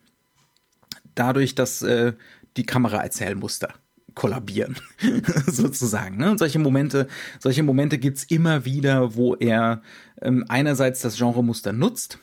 [1.16, 2.12] dadurch, dass äh,
[2.56, 3.74] die Kameraerzählmuster
[4.14, 4.76] kollabieren,
[5.46, 6.16] sozusagen.
[6.16, 6.30] Ne?
[6.30, 9.82] Und solche Momente, solche Momente gibt's immer wieder, wo er
[10.20, 12.18] ähm, einerseits das Genremuster nutzt,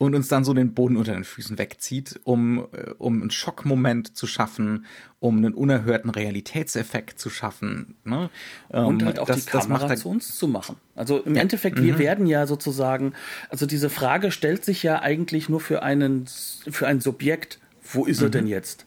[0.00, 4.16] und uns dann so den Boden unter den Füßen wegzieht, um, äh, um einen Schockmoment
[4.16, 4.86] zu schaffen,
[5.18, 7.96] um einen unerhörten Realitätseffekt zu schaffen.
[8.04, 8.30] Ne?
[8.70, 10.76] Und halt auch das, die Kamera zu uns zu machen.
[10.96, 11.42] Also im ja.
[11.42, 11.98] Endeffekt, wir mhm.
[11.98, 13.12] werden ja sozusagen,
[13.50, 16.24] also diese Frage stellt sich ja eigentlich nur für einen,
[16.70, 17.58] für ein Subjekt,
[17.92, 18.26] wo ist mhm.
[18.26, 18.86] er denn jetzt?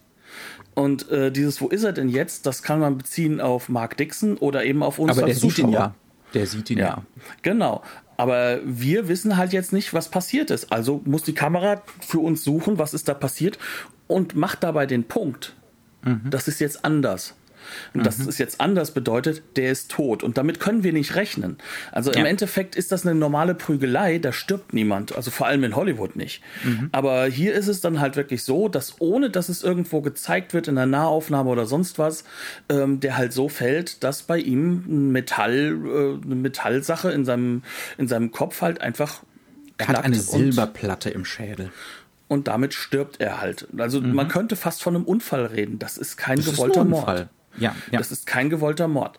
[0.74, 4.36] Und äh, dieses Wo ist er denn jetzt, das kann man beziehen auf Mark Dixon
[4.38, 5.56] oder eben auf uns Aber als der Zuschauer.
[5.56, 5.96] Sieht ihn ja.
[6.34, 6.86] Der sieht ihn ja.
[6.86, 7.04] ja.
[7.44, 7.84] Genau.
[8.18, 10.72] Aber wir wissen halt jetzt nicht, was passiert ist.
[10.72, 13.58] Also muss die Kamera für uns suchen, was ist da passiert
[14.08, 15.56] und macht dabei den Punkt.
[16.04, 16.30] Mhm.
[16.30, 17.36] Das ist jetzt anders.
[17.94, 18.04] Und mhm.
[18.04, 20.24] dass es jetzt anders bedeutet, der ist tot.
[20.24, 21.58] Und damit können wir nicht rechnen.
[21.92, 22.20] Also ja.
[22.20, 25.16] im Endeffekt ist das eine normale Prügelei, da stirbt niemand.
[25.16, 26.42] Also vor allem in Hollywood nicht.
[26.64, 26.90] Mhm.
[26.92, 30.68] Aber hier ist es dann halt wirklich so, dass ohne dass es irgendwo gezeigt wird
[30.68, 32.24] in einer Nahaufnahme oder sonst was,
[32.70, 37.64] ähm, der halt so fällt, dass bei ihm ein Metall, äh, eine Metallsache in seinem,
[37.98, 39.24] in seinem Kopf halt einfach.
[39.78, 41.72] Er hat eine Silberplatte im Schädel
[42.28, 43.68] und damit stirbt er halt.
[43.78, 44.14] Also mhm.
[44.14, 45.80] man könnte fast von einem Unfall reden.
[45.80, 47.30] Das ist kein das gewollter ist Mord.
[47.58, 48.00] Ja, ja.
[48.00, 49.18] Das ist kein gewollter Mord.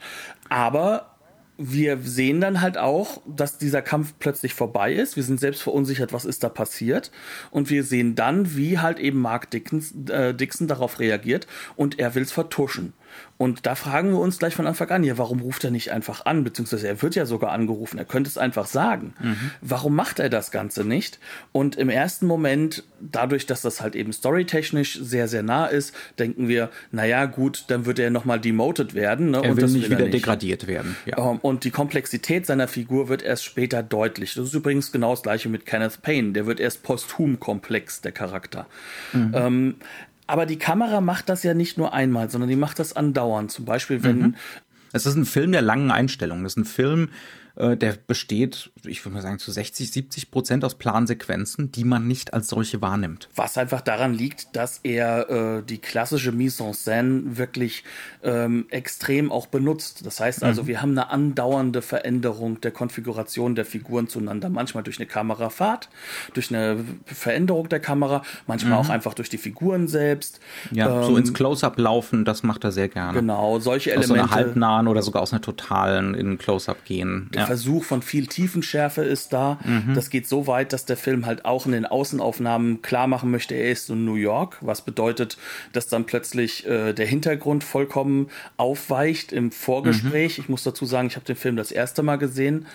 [0.49, 1.14] Aber
[1.57, 5.14] wir sehen dann halt auch, dass dieser Kampf plötzlich vorbei ist.
[5.16, 7.12] Wir sind selbst verunsichert, was ist da passiert.
[7.51, 12.14] Und wir sehen dann, wie halt eben Mark Dixon, äh, Dixon darauf reagiert und er
[12.14, 12.92] will es vertuschen.
[13.37, 16.24] Und da fragen wir uns gleich von Anfang an, ja, warum ruft er nicht einfach
[16.24, 16.44] an?
[16.44, 19.14] Beziehungsweise er wird ja sogar angerufen, er könnte es einfach sagen.
[19.20, 19.50] Mhm.
[19.61, 21.18] Warum macht er das Ganze nicht?
[21.50, 26.46] Und im ersten Moment, dadurch, dass das halt eben storytechnisch sehr, sehr nah ist, denken
[26.48, 29.31] wir, naja, gut, dann wird er nochmal demoted werden.
[29.33, 29.38] Ne?
[29.42, 30.14] Er und will nicht will wieder nicht.
[30.14, 30.96] degradiert werden.
[31.05, 31.18] Ja.
[31.18, 34.35] Ähm, und die Komplexität seiner Figur wird erst später deutlich.
[34.35, 36.33] Das ist übrigens genau das gleiche mit Kenneth Payne.
[36.33, 38.66] Der wird erst posthum komplex, der Charakter.
[39.12, 39.33] Mhm.
[39.35, 39.74] Ähm,
[40.26, 43.50] aber die Kamera macht das ja nicht nur einmal, sondern die macht das andauernd.
[43.50, 44.18] Zum Beispiel, wenn.
[44.18, 44.34] Mhm.
[44.92, 46.44] Es ist ein Film der langen Einstellungen.
[46.44, 47.08] Das ist ein Film,
[47.56, 52.07] äh, der besteht, ich würde mal sagen, zu 60, 70 Prozent aus Plansequenzen, die man
[52.07, 53.29] nicht als solche wahrnimmt.
[53.35, 57.85] Was einfach daran liegt, dass er äh, die klassische Mise en scène wirklich
[58.23, 60.05] ähm, extrem auch benutzt.
[60.05, 60.66] Das heißt also, mhm.
[60.66, 64.49] wir haben eine andauernde Veränderung der Konfiguration der Figuren zueinander.
[64.49, 65.88] Manchmal durch eine Kamerafahrt,
[66.35, 68.87] durch eine Veränderung der Kamera, manchmal mhm.
[68.87, 70.40] auch einfach durch die Figuren selbst.
[70.70, 73.18] Ja, ähm, so ins Close-Up laufen, das macht er sehr gerne.
[73.18, 74.12] Genau, solche Elemente.
[74.12, 77.31] Aus so einer halbnahen oder sogar aus einer totalen in Close-Up gehen.
[77.35, 77.47] Ja.
[77.47, 78.27] Versuch von viel
[78.74, 79.58] Tiefenschärfe ist da.
[79.64, 79.94] Mhm.
[79.94, 83.54] Das geht so weit, dass der Film halt auch in den Außenaufnahmen klar machen möchte,
[83.54, 85.37] er ist in New York, was bedeutet,
[85.72, 90.38] dass dann plötzlich äh, der Hintergrund vollkommen aufweicht im Vorgespräch.
[90.38, 90.44] Mhm.
[90.44, 92.66] Ich muss dazu sagen, ich habe den Film das erste Mal gesehen.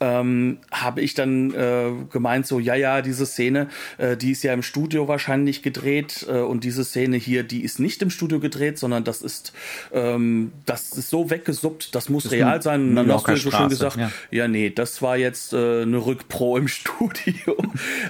[0.00, 4.52] Ähm, habe ich dann äh, gemeint, so, ja, ja, diese Szene, äh, die ist ja
[4.52, 8.78] im Studio wahrscheinlich gedreht äh, und diese Szene hier, die ist nicht im Studio gedreht,
[8.78, 9.52] sondern das ist,
[9.92, 12.90] ähm, das ist so weggesuppt, das muss das real sein.
[12.90, 16.04] Und dann hast du so schön gesagt, ja ja, nee, das war jetzt äh, eine
[16.04, 17.56] Rückpro im Studio.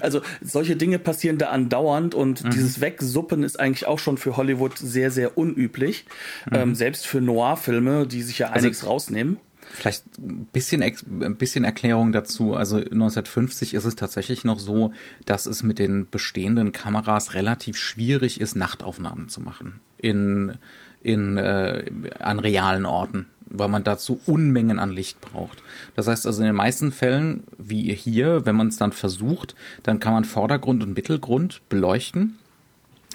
[0.01, 2.51] Also solche Dinge passieren da andauernd und mhm.
[2.51, 6.07] dieses Wegsuppen ist eigentlich auch schon für Hollywood sehr, sehr unüblich.
[6.51, 6.57] Mhm.
[6.57, 9.39] Ähm, selbst für Noir-Filme, die sich ja also einiges rausnehmen.
[9.73, 12.55] Vielleicht ein bisschen, ein bisschen Erklärung dazu.
[12.55, 14.93] Also 1950 ist es tatsächlich noch so,
[15.25, 19.81] dass es mit den bestehenden Kameras relativ schwierig ist, Nachtaufnahmen zu machen.
[19.99, 20.55] In,
[21.03, 21.85] in, äh,
[22.21, 25.63] an realen Orten weil man dazu Unmengen an Licht braucht.
[25.95, 30.01] Das heißt also in den meisten Fällen, wie hier, wenn man es dann versucht, dann
[30.01, 32.39] kann man Vordergrund und Mittelgrund beleuchten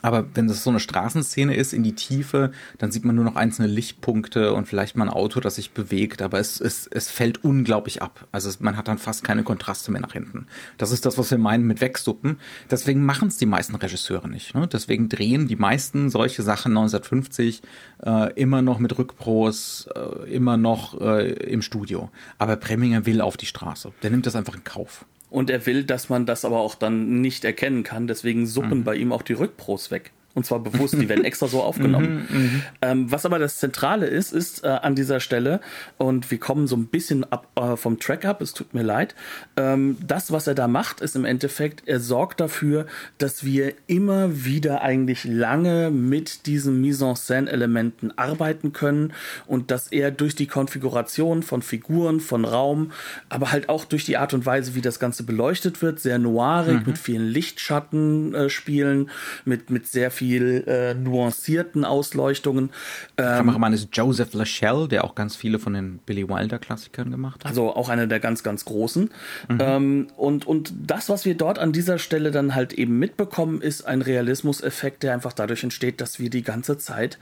[0.01, 3.35] aber wenn das so eine Straßenszene ist in die Tiefe, dann sieht man nur noch
[3.35, 7.43] einzelne Lichtpunkte und vielleicht mal ein Auto, das sich bewegt, aber es, es, es fällt
[7.43, 8.27] unglaublich ab.
[8.31, 10.47] Also es, man hat dann fast keine Kontraste mehr nach hinten.
[10.77, 12.37] Das ist das, was wir meinen mit Wegsuppen.
[12.69, 14.55] Deswegen machen es die meisten Regisseure nicht.
[14.55, 14.67] Ne?
[14.67, 17.61] Deswegen drehen die meisten solche Sachen 1950
[18.03, 22.09] äh, immer noch mit Rückpros, äh, immer noch äh, im Studio.
[22.37, 23.91] Aber Preminger will auf die Straße.
[24.03, 25.05] Der nimmt das einfach in Kauf.
[25.31, 28.05] Und er will, dass man das aber auch dann nicht erkennen kann.
[28.05, 28.83] Deswegen suppen mhm.
[28.83, 30.11] bei ihm auch die Rückpros weg.
[30.33, 32.27] Und zwar bewusst, die werden extra so aufgenommen.
[32.29, 35.59] Mhm, mhm, ähm, was aber das Zentrale ist, ist äh, an dieser Stelle,
[35.97, 39.15] und wir kommen so ein bisschen ab, äh, vom Track ab, es tut mir leid,
[39.57, 42.85] ähm, das, was er da macht, ist im Endeffekt, er sorgt dafür,
[43.17, 49.13] dass wir immer wieder eigentlich lange mit diesen Mise-en-Scène-Elementen arbeiten können
[49.47, 52.91] und dass er durch die Konfiguration von Figuren, von Raum,
[53.29, 56.79] aber halt auch durch die Art und Weise, wie das Ganze beleuchtet wird, sehr noirig,
[56.79, 56.83] mhm.
[56.85, 59.09] mit vielen Lichtschattenspielen, äh, Spielen,
[59.45, 62.69] mit, mit sehr viel viel äh, nuancierten Ausleuchtungen.
[63.17, 67.43] Ähm, Kameramann ist Joseph Lachelle, der auch ganz viele von den Billy Wilder Klassikern gemacht
[67.43, 67.49] hat.
[67.49, 69.09] Also auch einer der ganz, ganz großen.
[69.49, 69.57] Mhm.
[69.59, 73.87] Ähm, und, und das, was wir dort an dieser Stelle dann halt eben mitbekommen, ist
[73.87, 77.17] ein Realismuseffekt, der einfach dadurch entsteht, dass wir die ganze Zeit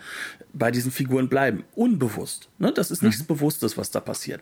[0.52, 1.64] bei diesen Figuren bleiben.
[1.76, 2.50] Unbewusst.
[2.58, 2.74] Ne?
[2.74, 3.28] Das ist nichts mhm.
[3.28, 4.42] Bewusstes, was da passiert.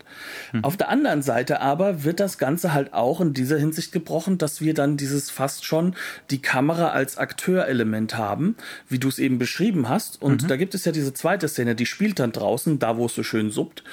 [0.52, 0.64] Mhm.
[0.64, 4.62] Auf der anderen Seite aber wird das Ganze halt auch in dieser Hinsicht gebrochen, dass
[4.62, 5.94] wir dann dieses fast schon
[6.32, 8.56] die Kamera als Akteurelement haben haben,
[8.90, 10.22] wie du es eben beschrieben hast.
[10.22, 10.48] Und mhm.
[10.48, 13.24] da gibt es ja diese zweite Szene, die spielt dann draußen, da wo es so
[13.24, 13.84] schön suppt,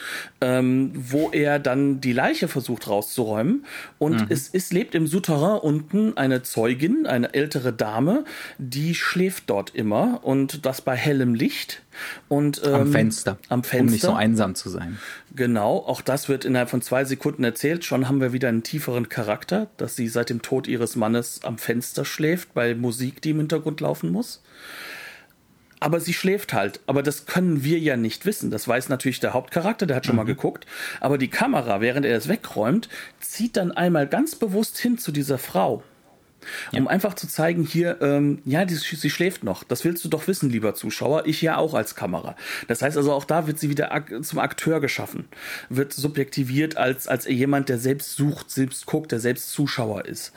[0.40, 3.64] ähm, wo er dann die Leiche versucht rauszuräumen.
[3.98, 4.26] Und mhm.
[4.28, 8.24] es, es lebt im Souterrain unten eine Zeugin, eine ältere Dame,
[8.58, 11.82] die schläft dort immer und das bei hellem Licht.
[12.28, 13.38] Und, ähm, am Fenster.
[13.48, 13.80] Am Fenster.
[13.80, 14.98] Um nicht so einsam zu sein.
[15.34, 17.84] Genau, auch das wird innerhalb von zwei Sekunden erzählt.
[17.84, 21.58] Schon haben wir wieder einen tieferen Charakter, dass sie seit dem Tod ihres Mannes am
[21.58, 24.42] Fenster schläft, bei Musik, die im Hintergrund laufen muss.
[25.80, 26.80] Aber sie schläft halt.
[26.86, 28.50] Aber das können wir ja nicht wissen.
[28.50, 30.22] Das weiß natürlich der Hauptcharakter, der hat schon mhm.
[30.22, 30.66] mal geguckt.
[31.00, 32.88] Aber die Kamera, während er es wegräumt,
[33.20, 35.82] zieht dann einmal ganz bewusst hin zu dieser Frau
[36.72, 36.80] ja.
[36.80, 39.64] Um einfach zu zeigen, hier, ähm, ja, die, sie schläft noch.
[39.64, 41.26] Das willst du doch wissen, lieber Zuschauer.
[41.26, 42.36] Ich ja auch als Kamera.
[42.68, 45.26] Das heißt also, auch da wird sie wieder ak zum Akteur geschaffen.
[45.68, 50.32] Wird subjektiviert als, als jemand, der selbst sucht, selbst guckt, der selbst Zuschauer ist.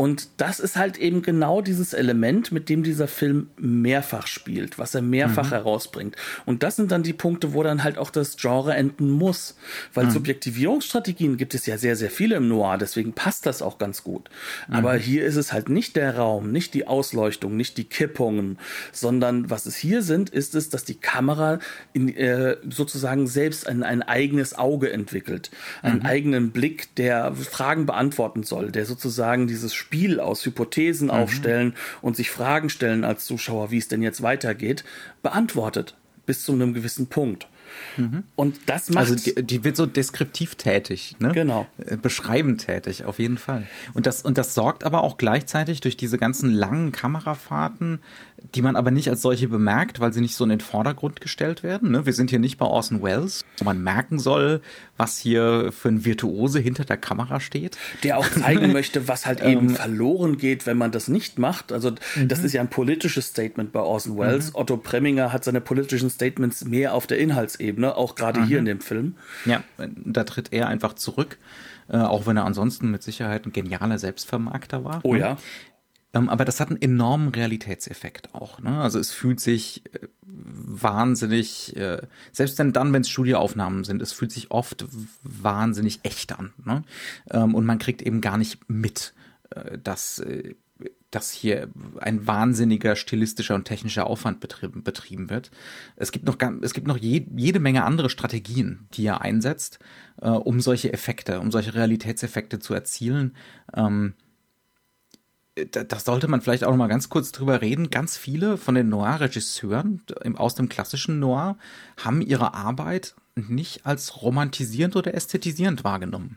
[0.00, 4.94] Und das ist halt eben genau dieses Element, mit dem dieser Film mehrfach spielt, was
[4.94, 5.56] er mehrfach mhm.
[5.56, 6.16] herausbringt.
[6.46, 9.58] Und das sind dann die Punkte, wo dann halt auch das Genre enden muss.
[9.92, 10.12] Weil mhm.
[10.12, 14.30] Subjektivierungsstrategien gibt es ja sehr, sehr viele im Noir, deswegen passt das auch ganz gut.
[14.68, 14.76] Mhm.
[14.76, 18.56] Aber hier ist es halt nicht der Raum, nicht die Ausleuchtung, nicht die Kippungen,
[18.92, 21.58] sondern was es hier sind, ist es, dass die Kamera
[21.92, 25.50] in, äh, sozusagen selbst ein, ein eigenes Auge entwickelt,
[25.82, 26.06] einen mhm.
[26.06, 31.14] eigenen Blick, der Fragen beantworten soll, der sozusagen dieses Spiel aus Hypothesen mhm.
[31.14, 34.84] aufstellen und sich Fragen stellen als Zuschauer, wie es denn jetzt weitergeht,
[35.20, 37.48] beantwortet bis zu einem gewissen Punkt.
[37.96, 38.22] Mhm.
[38.36, 39.10] Und das macht.
[39.10, 41.32] Also die, die, wird so deskriptiv tätig, ne?
[41.32, 41.66] Genau.
[41.84, 43.66] Äh, beschreibend tätig, auf jeden Fall.
[43.94, 47.98] Und das, und das sorgt aber auch gleichzeitig durch diese ganzen langen Kamerafahrten
[48.54, 51.62] die man aber nicht als solche bemerkt, weil sie nicht so in den Vordergrund gestellt
[51.62, 51.90] werden.
[51.92, 52.06] Ne?
[52.06, 54.60] Wir sind hier nicht bei Orson Welles, wo man merken soll,
[54.96, 57.76] was hier für ein Virtuose hinter der Kamera steht.
[58.02, 61.72] Der auch zeigen möchte, was halt eben ähm, verloren geht, wenn man das nicht macht.
[61.72, 62.44] Also das mhm.
[62.46, 64.48] ist ja ein politisches Statement bei Orson Welles.
[64.48, 64.56] Mhm.
[64.56, 68.60] Otto Preminger hat seine politischen Statements mehr auf der Inhaltsebene, auch gerade hier mhm.
[68.60, 69.14] in dem Film.
[69.44, 71.38] Ja, da tritt er einfach zurück.
[71.92, 75.00] Äh, auch wenn er ansonsten mit Sicherheit ein genialer Selbstvermarkter war.
[75.02, 75.20] Oh ne?
[75.20, 75.36] ja.
[76.12, 78.60] Ähm, aber das hat einen enormen Realitätseffekt auch.
[78.60, 78.80] Ne?
[78.80, 84.12] Also es fühlt sich äh, wahnsinnig, äh, selbst denn dann, wenn es Studioaufnahmen sind, es
[84.12, 84.86] fühlt sich oft
[85.22, 86.52] wahnsinnig echt an.
[86.64, 86.82] Ne?
[87.30, 89.14] Ähm, und man kriegt eben gar nicht mit,
[89.50, 90.22] äh, dass,
[91.12, 91.68] dass hier
[92.00, 95.52] ein wahnsinniger stilistischer und technischer Aufwand betrieben, betrieben wird.
[95.96, 99.80] Es gibt noch, es gibt noch je, jede Menge andere Strategien, die er einsetzt,
[100.16, 103.34] um solche Effekte, um solche Realitätseffekte zu erzielen.
[103.74, 104.14] Ähm,
[105.66, 107.90] das sollte man vielleicht auch noch mal ganz kurz drüber reden.
[107.90, 110.02] Ganz viele von den Noir-Regisseuren
[110.36, 111.56] aus dem klassischen Noir
[111.96, 116.36] haben ihre Arbeit nicht als romantisierend oder ästhetisierend wahrgenommen.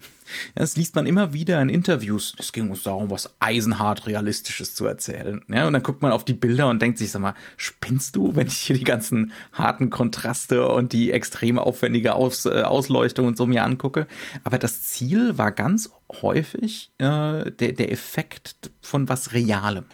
[0.56, 2.34] Das liest man immer wieder in Interviews.
[2.38, 5.41] Es ging uns darum, was eisenhart Realistisches zu erzählen.
[5.49, 8.36] Ja, und dann guckt man auf die Bilder und denkt sich, sag mal, spinnst du,
[8.36, 13.38] wenn ich hier die ganzen harten Kontraste und die extrem aufwendige Aus, äh, Ausleuchtung und
[13.38, 14.08] so mir angucke?
[14.43, 19.86] Aber das Ziel war ganz häufig äh, der, der Effekt von was Realem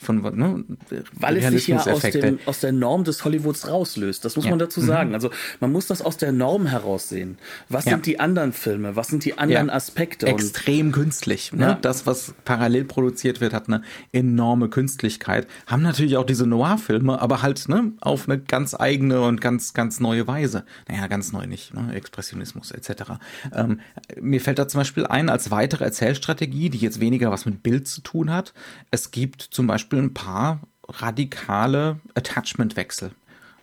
[0.00, 0.64] von ne,
[1.12, 4.24] weil es sich ja aus, dem, aus der Norm des Hollywoods rauslöst.
[4.24, 4.50] Das muss ja.
[4.50, 5.10] man dazu sagen.
[5.10, 5.14] Mhm.
[5.14, 7.36] Also man muss das aus der Norm heraussehen.
[7.68, 7.92] Was ja.
[7.92, 8.96] sind die anderen Filme?
[8.96, 9.74] Was sind die anderen ja.
[9.74, 10.26] Aspekte?
[10.26, 11.52] Extrem Und, künstlich.
[11.52, 11.76] Ne?
[11.82, 15.46] Das, was parallel produziert wird, hat eine enorme Künstlichkeit.
[15.66, 20.00] Haben natürlich auch diese Noir-Filme, aber halt ne, auf eine ganz eigene und ganz ganz
[20.00, 20.64] neue Weise.
[20.88, 21.74] Naja, ganz neu nicht.
[21.74, 21.92] Ne?
[21.92, 23.12] Expressionismus etc.
[23.54, 23.80] Ähm,
[24.18, 27.86] mir fällt da zum Beispiel ein als weitere Erzählstrategie, die jetzt weniger was mit Bild
[27.86, 28.54] zu tun hat.
[28.90, 33.10] Es gibt zum Beispiel Beispiel ein paar radikale Attachment-Wechsel.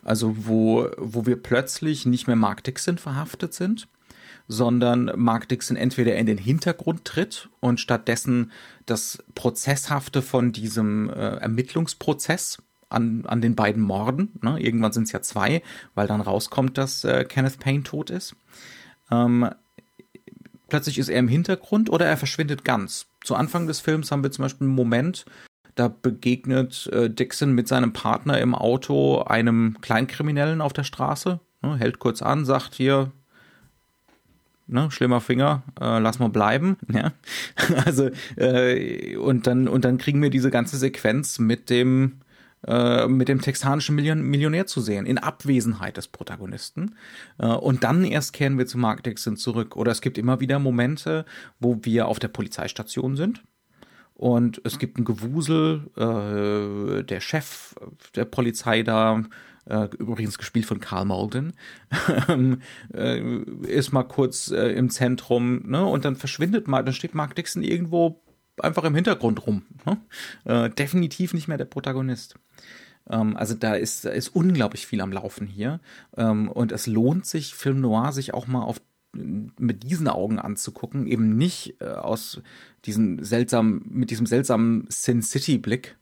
[0.03, 3.87] Also wo, wo wir plötzlich nicht mehr Mark Dixon verhaftet sind,
[4.47, 8.51] sondern Mark Dixon entweder in den Hintergrund tritt und stattdessen
[8.85, 14.57] das Prozesshafte von diesem äh, Ermittlungsprozess an, an den beiden Morden, ne?
[14.59, 15.61] irgendwann sind es ja zwei,
[15.95, 18.35] weil dann rauskommt, dass äh, Kenneth Payne tot ist.
[19.11, 19.49] Ähm,
[20.69, 23.07] plötzlich ist er im Hintergrund oder er verschwindet ganz.
[23.23, 25.25] Zu Anfang des Films haben wir zum Beispiel einen Moment,
[25.79, 31.77] da begegnet äh, Dixon mit seinem Partner im Auto einem Kleinkriminellen auf der Straße, ne,
[31.77, 33.11] hält kurz an, sagt hier,
[34.67, 36.77] ne, schlimmer Finger, äh, lass mal bleiben.
[36.93, 37.13] Ja?
[37.85, 42.21] Also, äh, und, dann, und dann kriegen wir diese ganze Sequenz mit dem,
[42.65, 46.95] äh, mit dem texanischen Million Millionär zu sehen, in Abwesenheit des Protagonisten.
[47.37, 49.75] Äh, und dann erst kehren wir zu Mark Dixon zurück.
[49.75, 51.25] Oder es gibt immer wieder Momente,
[51.59, 53.43] wo wir auf der Polizeistation sind
[54.17, 57.75] und es gibt ein Gewusel, äh, der Chef
[58.15, 59.21] der Polizei da,
[59.65, 61.53] äh, übrigens gespielt von Karl Malden,
[62.93, 63.21] äh,
[63.67, 65.85] ist mal kurz äh, im Zentrum, ne?
[65.85, 68.19] Und dann verschwindet mal, dann steht Mark Dixon irgendwo
[68.59, 69.63] einfach im Hintergrund rum.
[69.85, 70.01] Ne?
[70.45, 72.39] Äh, definitiv nicht mehr der Protagonist.
[73.07, 75.79] Ähm, also da ist, da ist unglaublich viel am Laufen hier.
[76.15, 78.81] Ähm, und es lohnt sich, Film Noir sich auch mal auf
[79.17, 82.41] mit diesen Augen anzugucken, eben nicht äh, aus
[82.85, 85.97] diesen seltsamen, mit diesem seltsamen Sin City Blick,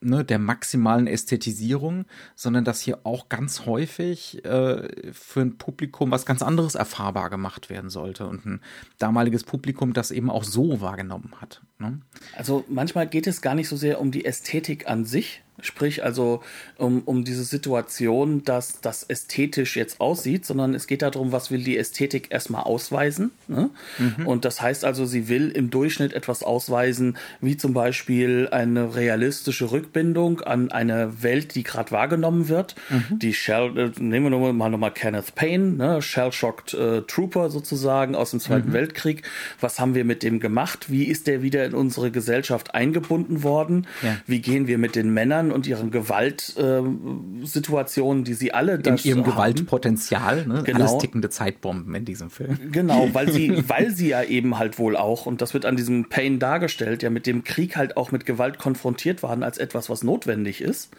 [0.00, 6.26] ne, der maximalen Ästhetisierung, sondern dass hier auch ganz häufig äh, für ein Publikum was
[6.26, 8.60] ganz anderes erfahrbar gemacht werden sollte und ein
[8.98, 11.62] damaliges Publikum das eben auch so wahrgenommen hat.
[11.78, 12.00] Ne?
[12.34, 16.42] Also manchmal geht es gar nicht so sehr um die Ästhetik an sich, Sprich also
[16.76, 21.64] um, um diese Situation, dass das ästhetisch jetzt aussieht, sondern es geht darum, was will
[21.64, 23.30] die Ästhetik erstmal ausweisen.
[23.48, 23.70] Ne?
[23.98, 24.26] Mhm.
[24.26, 29.70] Und das heißt also, sie will im Durchschnitt etwas ausweisen, wie zum Beispiel eine realistische
[29.70, 32.74] Rückbindung an eine Welt, die gerade wahrgenommen wird.
[32.90, 33.18] Mhm.
[33.18, 36.02] Die Shell, äh, nehmen wir mal nochmal Kenneth Payne, ne?
[36.02, 38.74] Shell-Shocked äh, Trooper sozusagen aus dem Zweiten mhm.
[38.74, 39.22] Weltkrieg.
[39.58, 40.90] Was haben wir mit dem gemacht?
[40.90, 43.86] Wie ist der wieder in unsere Gesellschaft eingebunden worden?
[44.02, 44.16] Ja.
[44.26, 49.30] Wie gehen wir mit den Männern und ihren Gewaltsituationen, die sie alle in ihrem haben.
[49.30, 50.62] Gewaltpotenzial, ne?
[50.64, 50.80] genau.
[50.80, 52.58] alles tickende Zeitbomben in diesem Film.
[52.72, 56.08] Genau, weil sie, weil sie ja eben halt wohl auch und das wird an diesem
[56.08, 60.02] Pain dargestellt, ja mit dem Krieg halt auch mit Gewalt konfrontiert waren als etwas, was
[60.02, 60.90] notwendig ist.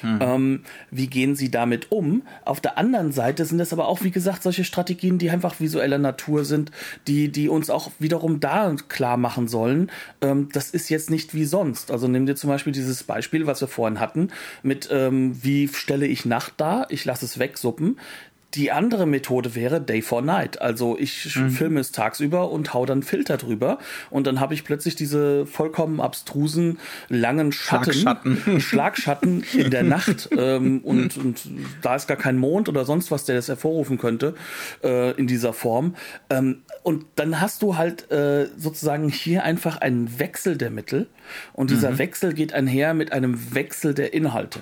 [0.00, 0.18] Hm.
[0.20, 2.22] Ähm, wie gehen sie damit um?
[2.44, 5.98] Auf der anderen Seite sind es aber auch, wie gesagt, solche Strategien, die einfach visueller
[5.98, 6.70] Natur sind,
[7.06, 9.90] die, die uns auch wiederum da klar machen sollen,
[10.22, 11.90] ähm, das ist jetzt nicht wie sonst.
[11.90, 14.28] Also nimm dir zum Beispiel dieses Beispiel, was wir vorhin hatten,
[14.62, 17.98] mit ähm, wie stelle ich Nacht dar, ich lasse es wegsuppen.
[18.54, 20.60] Die andere Methode wäre Day for Night.
[20.60, 21.50] Also ich mhm.
[21.50, 23.78] filme es tagsüber und hau dann Filter drüber
[24.10, 30.30] und dann habe ich plötzlich diese vollkommen abstrusen langen Schatten, Schlagschatten, Schlagschatten in der Nacht
[30.36, 31.42] ähm, und, und
[31.82, 34.34] da ist gar kein Mond oder sonst was, der das hervorrufen könnte
[34.82, 35.94] äh, in dieser Form.
[36.28, 41.06] Ähm, und dann hast du halt äh, sozusagen hier einfach einen Wechsel der Mittel
[41.52, 41.98] und dieser mhm.
[41.98, 44.60] Wechsel geht einher mit einem Wechsel der Inhalte.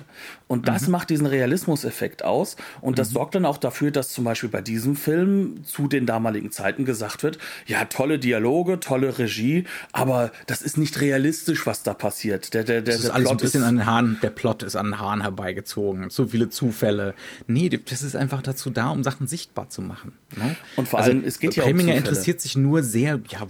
[0.49, 0.93] Und das mhm.
[0.93, 2.55] macht diesen Realismuseffekt aus.
[2.81, 3.13] Und das mhm.
[3.13, 7.21] sorgt dann auch dafür, dass zum Beispiel bei diesem Film zu den damaligen Zeiten gesagt
[7.21, 7.37] wird,
[7.67, 12.55] ja, tolle Dialoge, tolle Regie, aber das ist nicht realistisch, was da passiert.
[12.55, 14.31] Der, der, der, das ist der alles Plot ein bisschen ist, an den Haaren, der
[14.31, 16.09] Plot ist an den Haaren herbeigezogen.
[16.09, 17.13] Zu viele Zufälle.
[17.45, 20.13] Nee, das ist einfach dazu da, um Sachen sichtbar zu machen.
[20.35, 20.55] Ne?
[20.75, 23.45] Und vor also, allem, es geht ja um Preminger interessiert sich nur sehr, ja,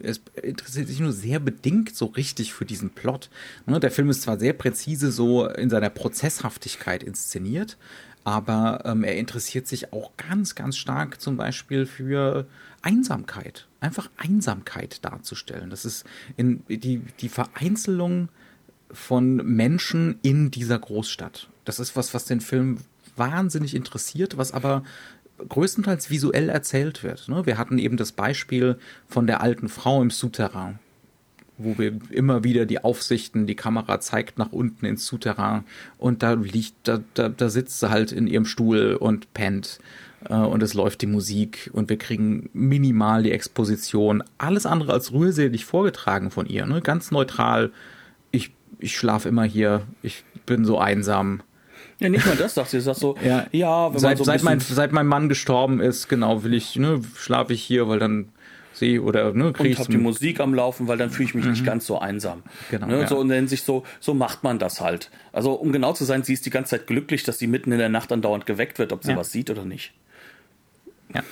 [0.00, 3.30] es interessiert sich nur sehr bedingt so richtig für diesen Plot.
[3.66, 7.76] Ne, der Film ist zwar sehr präzise so in seiner Prozesshaftigkeit inszeniert,
[8.24, 12.46] aber ähm, er interessiert sich auch ganz, ganz stark zum Beispiel für
[12.82, 13.66] Einsamkeit.
[13.80, 15.70] Einfach Einsamkeit darzustellen.
[15.70, 16.04] Das ist
[16.36, 18.28] in die, die Vereinzelung
[18.90, 21.48] von Menschen in dieser Großstadt.
[21.64, 22.78] Das ist was, was den Film
[23.16, 24.82] wahnsinnig interessiert, was aber
[25.48, 27.28] größtenteils visuell erzählt wird.
[27.28, 27.46] Ne?
[27.46, 28.76] Wir hatten eben das Beispiel
[29.08, 30.78] von der alten Frau im Souterrain,
[31.58, 35.64] wo wir immer wieder die Aufsichten, die Kamera zeigt nach unten ins Souterrain
[35.98, 39.80] und da liegt, da, da, da sitzt sie halt in ihrem Stuhl und pennt
[40.28, 44.22] äh, und es läuft die Musik und wir kriegen minimal die Exposition.
[44.38, 46.80] Alles andere als rührselig vorgetragen von ihr, ne?
[46.80, 47.72] ganz neutral.
[48.30, 51.42] Ich, ich schlafe immer hier, ich bin so einsam
[52.00, 52.80] ja, nicht mal das sagt sie.
[52.80, 55.80] Sie sagt so, ja, ja wenn seit, man so seit, mein, seit mein Mann gestorben
[55.80, 58.28] ist, genau, will ich, ne, schlafe ich hier, weil dann
[58.72, 59.78] sehe oder ne, kriege ich.
[59.78, 61.52] Und hab die Musik am Laufen, weil dann fühle ich mich mhm.
[61.52, 62.42] nicht ganz so einsam.
[62.70, 62.86] Genau.
[62.86, 63.06] Ne, ja.
[63.06, 65.10] So in der Hinsicht so, so macht man das halt.
[65.32, 67.78] Also um genau zu sein, sie ist die ganze Zeit glücklich, dass sie mitten in
[67.78, 69.16] der Nacht andauernd geweckt wird, ob sie ja.
[69.16, 69.92] was sieht oder nicht.
[71.14, 71.22] Ja.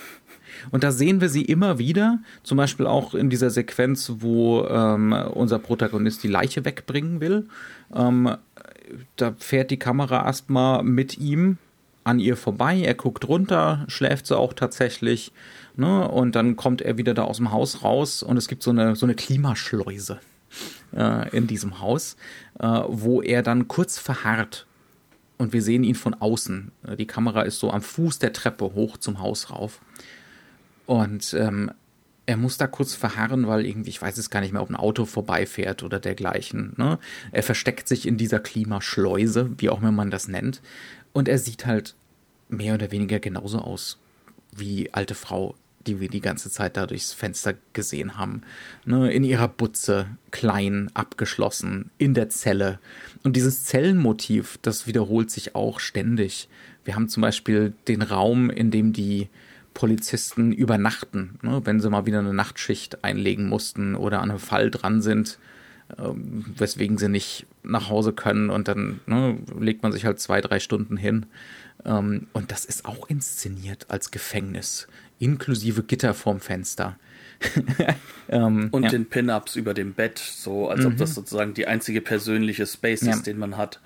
[0.71, 5.11] Und da sehen wir sie immer wieder, zum Beispiel auch in dieser Sequenz, wo ähm,
[5.11, 7.49] unser Protagonist die Leiche wegbringen will.
[7.93, 8.37] Ähm,
[9.15, 11.57] da fährt die Kamera erstmal mit ihm
[12.03, 12.81] an ihr vorbei.
[12.81, 15.31] Er guckt runter, schläft sie auch tatsächlich.
[15.75, 16.07] Ne?
[16.07, 18.95] Und dann kommt er wieder da aus dem Haus raus und es gibt so eine,
[18.95, 20.19] so eine Klimaschleuse
[20.95, 22.15] äh, in diesem Haus,
[22.59, 24.67] äh, wo er dann kurz verharrt.
[25.37, 26.71] Und wir sehen ihn von außen.
[26.97, 29.81] Die Kamera ist so am Fuß der Treppe hoch zum Haus rauf.
[30.85, 31.71] Und ähm,
[32.25, 34.75] er muss da kurz verharren, weil irgendwie, ich weiß es gar nicht mehr, ob ein
[34.75, 36.73] Auto vorbeifährt oder dergleichen.
[36.77, 36.97] Ne?
[37.31, 40.61] Er versteckt sich in dieser Klimaschleuse, wie auch immer man das nennt.
[41.11, 41.95] Und er sieht halt
[42.49, 43.99] mehr oder weniger genauso aus
[44.55, 45.55] wie alte Frau,
[45.85, 48.43] die wir die ganze Zeit da durchs Fenster gesehen haben.
[48.85, 49.11] Ne?
[49.11, 52.79] In ihrer Butze, klein, abgeschlossen, in der Zelle.
[53.23, 56.47] Und dieses Zellenmotiv, das wiederholt sich auch ständig.
[56.85, 59.29] Wir haben zum Beispiel den Raum, in dem die
[59.73, 64.71] Polizisten übernachten, ne, wenn sie mal wieder eine Nachtschicht einlegen mussten oder an einem Fall
[64.71, 65.39] dran sind,
[65.97, 70.41] äh, weswegen sie nicht nach Hause können und dann ne, legt man sich halt zwei,
[70.41, 71.25] drei Stunden hin.
[71.85, 74.87] Ähm, und das ist auch inszeniert als Gefängnis,
[75.19, 76.97] inklusive Gitter vorm Fenster.
[78.29, 78.89] ähm, und ja.
[78.89, 80.87] den Pin-Ups über dem Bett, so als mhm.
[80.87, 83.13] ob das sozusagen die einzige persönliche Space ja.
[83.13, 83.79] ist, den man hat.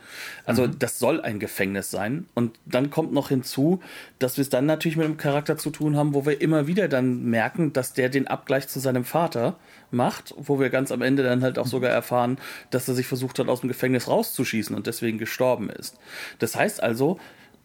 [0.45, 0.79] Also mhm.
[0.79, 2.27] das soll ein Gefängnis sein.
[2.33, 3.81] Und dann kommt noch hinzu,
[4.19, 6.87] dass wir es dann natürlich mit einem Charakter zu tun haben, wo wir immer wieder
[6.87, 9.57] dann merken, dass der den Abgleich zu seinem Vater
[9.91, 12.37] macht, wo wir ganz am Ende dann halt auch sogar erfahren,
[12.69, 15.97] dass er sich versucht hat, aus dem Gefängnis rauszuschießen und deswegen gestorben ist.
[16.39, 17.19] Das heißt also,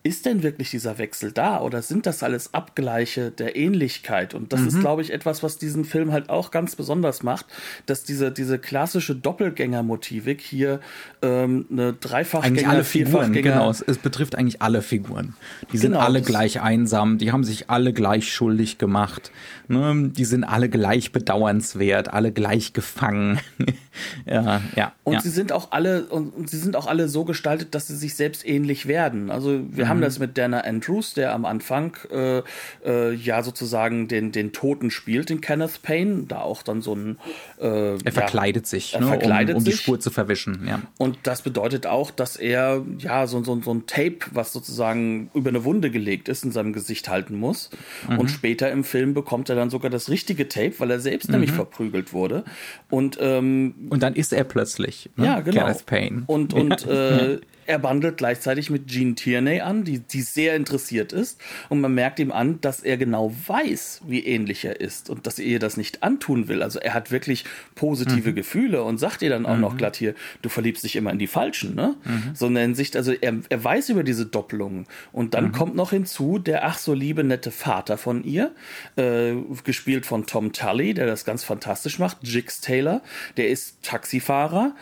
[0.04, 4.34] ist denn wirklich dieser Wechsel da oder sind das alles Abgleiche der Ähnlichkeit?
[4.34, 4.68] Und das mhm.
[4.68, 7.46] ist, glaube ich, etwas, was diesen Film halt auch ganz besonders macht,
[7.86, 10.80] dass diese, diese klassische Doppelgänger-Motivik hier
[11.22, 15.34] ähm, eine Dreifachgänger, eigentlich alle Figuren, genau, es, es, betrifft eigentlich alle Figuren.
[15.72, 19.30] Die sind genau, alle gleich einsam, die haben sich alle gleich schuldig gemacht,
[19.68, 20.10] ne?
[20.10, 23.38] die sind alle gleich bedauernswert, alle gleich gefangen.
[24.26, 24.92] ja, ja.
[25.04, 25.20] Und ja.
[25.20, 28.14] sie sind auch alle und, und sie sind auch alle so gestaltet, dass sie sich
[28.14, 29.30] selbst ähnlich werden.
[29.30, 32.42] Also wir mhm haben das mit Dana Andrews, der am Anfang äh,
[32.84, 37.18] äh, ja sozusagen den, den Toten spielt, den Kenneth Payne, da auch dann so ein
[37.60, 39.74] äh, Er verkleidet ja, sich, er ne, verkleidet um, um sich.
[39.74, 40.66] die Spur zu verwischen.
[40.66, 40.80] Ja.
[40.96, 45.50] Und das bedeutet auch, dass er ja so, so, so ein Tape, was sozusagen über
[45.50, 47.70] eine Wunde gelegt ist, in seinem Gesicht halten muss.
[48.08, 48.18] Mhm.
[48.18, 51.34] Und später im Film bekommt er dann sogar das richtige Tape, weil er selbst mhm.
[51.34, 52.44] nämlich verprügelt wurde.
[52.88, 55.26] Und, ähm, und dann ist er plötzlich ne?
[55.26, 55.62] ja, genau.
[55.62, 56.22] Kenneth Payne.
[56.26, 61.40] Und, und äh, er bandelt gleichzeitig mit Jean Tierney an, die, die sehr interessiert ist.
[61.68, 65.38] Und man merkt ihm an, dass er genau weiß, wie ähnlich er ist und dass
[65.38, 66.62] er ihr das nicht antun will.
[66.62, 67.44] Also er hat wirklich
[67.74, 68.34] positive mhm.
[68.34, 69.60] Gefühle und sagt ihr dann auch mhm.
[69.60, 71.96] noch glatt hier, du verliebst dich immer in die Falschen, ne?
[72.04, 72.34] Mhm.
[72.34, 74.86] So in Sicht, also er, er weiß über diese Doppelungen.
[75.12, 75.52] Und dann mhm.
[75.52, 78.52] kommt noch hinzu der ach so liebe, nette Vater von ihr,
[78.96, 79.34] äh,
[79.64, 83.02] gespielt von Tom Tully, der das ganz fantastisch macht, Jix Taylor,
[83.36, 84.74] der ist Taxifahrer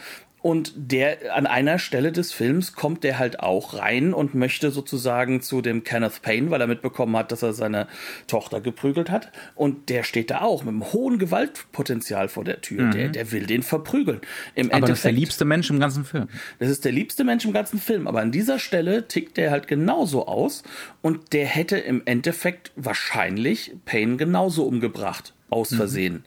[0.42, 5.42] und der an einer Stelle des Films kommt der halt auch rein und möchte sozusagen
[5.42, 7.88] zu dem Kenneth Payne, weil er mitbekommen hat, dass er seine
[8.26, 9.30] Tochter geprügelt hat.
[9.54, 12.84] Und der steht da auch mit einem hohen Gewaltpotenzial vor der Tür.
[12.84, 12.90] Mhm.
[12.92, 14.20] Der, der will den verprügeln.
[14.54, 16.28] Im aber das ist der liebste Mensch im ganzen Film.
[16.58, 18.06] Das ist der liebste Mensch im ganzen Film.
[18.06, 20.62] Aber an dieser Stelle tickt der halt genauso aus.
[21.02, 25.34] Und der hätte im Endeffekt wahrscheinlich Payne genauso umgebracht.
[25.50, 25.76] Aus mhm.
[25.76, 26.14] Versehen.
[26.14, 26.22] Mhm.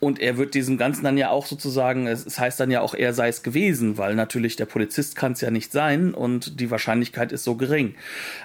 [0.00, 3.12] Und er wird diesem Ganzen dann ja auch sozusagen, es heißt dann ja auch, er
[3.14, 7.32] sei es gewesen, weil natürlich der Polizist kann es ja nicht sein und die Wahrscheinlichkeit
[7.32, 7.94] ist so gering.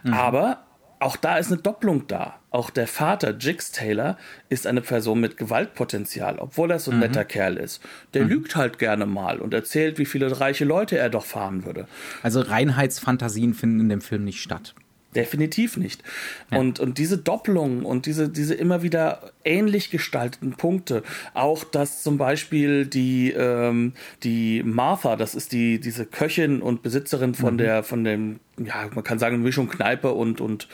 [0.03, 0.13] Mhm.
[0.13, 0.63] Aber
[1.03, 2.39] auch da ist eine Doppelung da.
[2.49, 4.17] Auch der Vater, Jix Taylor,
[4.49, 7.03] ist eine Person mit Gewaltpotenzial, obwohl er so ein mhm.
[7.03, 7.81] netter Kerl ist.
[8.13, 8.29] Der mhm.
[8.29, 11.87] lügt halt gerne mal und erzählt, wie viele reiche Leute er doch fahren würde.
[12.21, 14.75] Also Reinheitsfantasien finden in dem Film nicht statt.
[15.15, 16.03] Definitiv nicht.
[16.51, 16.59] Ja.
[16.59, 21.03] Und, und diese Doppelung und diese, diese immer wieder ähnlich gestalteten Punkte,
[21.33, 23.93] auch dass zum Beispiel die, ähm,
[24.23, 27.57] die Martha, das ist die, diese Köchin und Besitzerin von mhm.
[27.57, 30.67] der, von dem, ja, man kann sagen, Mischung Kneipe und, und,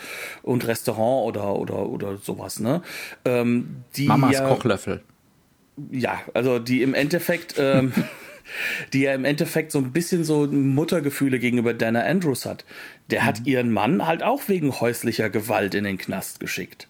[0.43, 2.81] und Restaurant oder, oder, oder sowas, ne?
[3.25, 5.01] Ähm, die Mamas Kochlöffel.
[5.91, 7.93] Ja, also die im Endeffekt, ähm,
[8.93, 12.65] die ja im Endeffekt so ein bisschen so Muttergefühle gegenüber Dana Andrews hat.
[13.09, 13.25] Der mhm.
[13.25, 16.87] hat ihren Mann halt auch wegen häuslicher Gewalt in den Knast geschickt.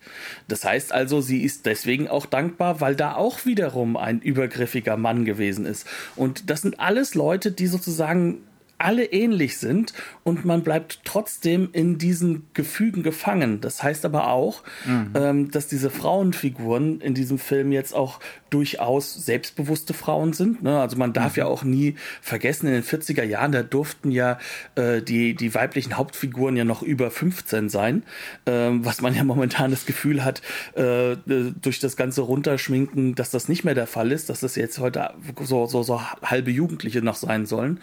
[0.47, 5.26] Das heißt also, sie ist deswegen auch dankbar, weil da auch wiederum ein übergriffiger Mann
[5.26, 5.88] gewesen ist.
[6.16, 8.41] Und das sind alles Leute, die sozusagen
[8.80, 13.62] alle ähnlich sind und man bleibt trotzdem in diesen Gefügen gefangen.
[13.62, 15.12] Das heißt aber auch, mhm.
[15.16, 18.20] ähm, dass diese Frauenfiguren in diesem Film jetzt auch
[18.50, 20.64] durchaus selbstbewusste Frauen sind.
[20.64, 20.80] Ne?
[20.80, 21.40] Also man darf mhm.
[21.40, 24.40] ja auch nie vergessen, in den 40er Jahren, da durften ja
[24.76, 28.04] äh, die, die weiblichen Hauptfiguren ja noch über 15 sein,
[28.46, 30.42] ähm, was man ja momentan das Gefühl hat,
[30.76, 34.80] äh, durch das ganze Runterschminken, dass das nicht mehr der Fall ist, dass das jetzt
[34.80, 35.12] heute
[35.42, 37.82] so, so, so halbe Jugendliche noch sein sollen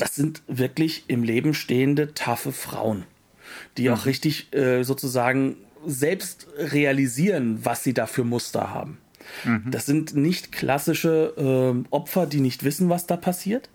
[0.00, 3.04] das sind wirklich im Leben stehende, taffe Frauen,
[3.76, 3.94] die mhm.
[3.94, 8.98] auch richtig äh, sozusagen selbst realisieren, was sie da für Muster haben.
[9.44, 9.70] Mhm.
[9.70, 13.70] Das sind nicht klassische äh, Opfer, die nicht wissen, was da passiert,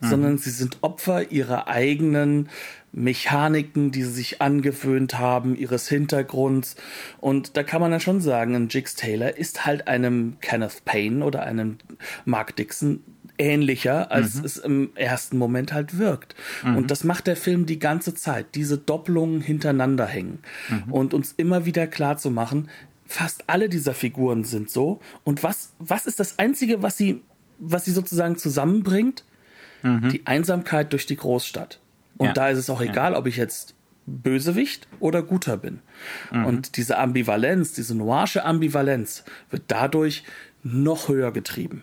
[0.00, 0.08] mhm.
[0.08, 2.48] sondern sie sind Opfer ihrer eigenen
[2.92, 6.76] Mechaniken, die sie sich angewöhnt haben, ihres Hintergrunds.
[7.20, 11.24] Und da kann man dann schon sagen, ein Jix Taylor ist halt einem Kenneth Payne
[11.24, 11.78] oder einem
[12.24, 13.00] Mark Dixon
[13.38, 14.44] ähnlicher, als mhm.
[14.44, 16.34] es im ersten Moment halt wirkt.
[16.64, 16.76] Mhm.
[16.76, 20.92] Und das macht der Film die ganze Zeit, diese Doppelungen hintereinander hängen mhm.
[20.92, 22.68] und uns immer wieder klar zu machen,
[23.06, 25.00] fast alle dieser Figuren sind so.
[25.24, 27.22] Und was, was ist das Einzige, was sie,
[27.58, 29.24] was sie sozusagen zusammenbringt?
[29.82, 30.08] Mhm.
[30.10, 31.80] Die Einsamkeit durch die Großstadt.
[32.16, 32.32] Und ja.
[32.32, 33.18] da ist es auch egal, ja.
[33.18, 33.74] ob ich jetzt
[34.06, 35.80] Bösewicht oder Guter bin.
[36.32, 36.44] Mhm.
[36.46, 40.24] Und diese Ambivalenz, diese noirsche Ambivalenz wird dadurch
[40.62, 41.82] noch höher getrieben.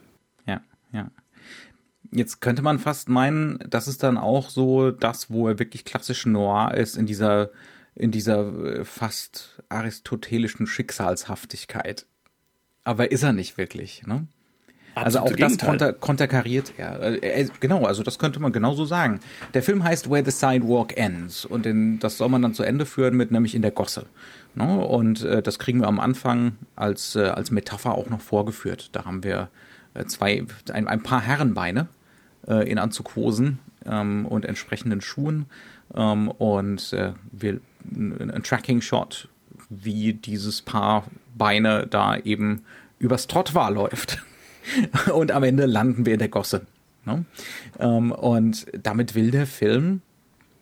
[2.11, 6.25] Jetzt könnte man fast meinen, das ist dann auch so das, wo er wirklich klassisch
[6.25, 7.49] Noir ist, in dieser,
[7.95, 12.05] in dieser äh, fast aristotelischen Schicksalshaftigkeit.
[12.83, 14.27] Aber ist er nicht wirklich, ne?
[14.95, 17.23] also auch das konter, konterkariert er.
[17.23, 17.45] er.
[17.59, 19.19] Genau, also das könnte man genauso sagen.
[19.53, 22.85] Der Film heißt Where the Sidewalk Ends und in, das soll man dann zu Ende
[22.85, 24.05] führen mit nämlich in der Gosse.
[24.55, 24.85] Ne?
[24.85, 28.89] Und äh, das kriegen wir am Anfang als, äh, als Metapher auch noch vorgeführt.
[28.91, 29.49] Da haben wir
[29.93, 31.87] äh, zwei, ein, ein paar Herrenbeine
[32.47, 35.45] äh, in Anzughosen ähm, und entsprechenden Schuhen
[35.93, 39.27] ähm, und äh, wir ein Tracking-Shot,
[39.69, 42.63] wie dieses Paar Beine da eben
[42.99, 44.23] übers Trottoir läuft.
[45.13, 46.67] und am Ende landen wir in der Gosse.
[47.05, 47.25] Ne?
[47.79, 50.01] Ähm, und damit will der Film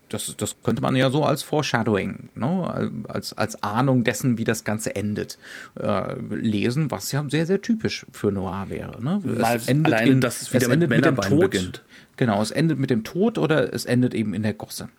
[0.10, 2.92] das, das könnte man ja so als Foreshadowing, ne?
[3.08, 5.38] als, als Ahnung dessen, wie das Ganze endet,
[5.80, 9.02] äh, lesen, was ja sehr, sehr typisch für Noir wäre.
[9.04, 9.22] Ne?
[9.40, 11.84] Es endet allein, in, dass es wieder es mit, mit dem Tod beginnt.
[12.18, 14.90] Genau, es endet mit dem Tod oder es endet eben in der Gosse.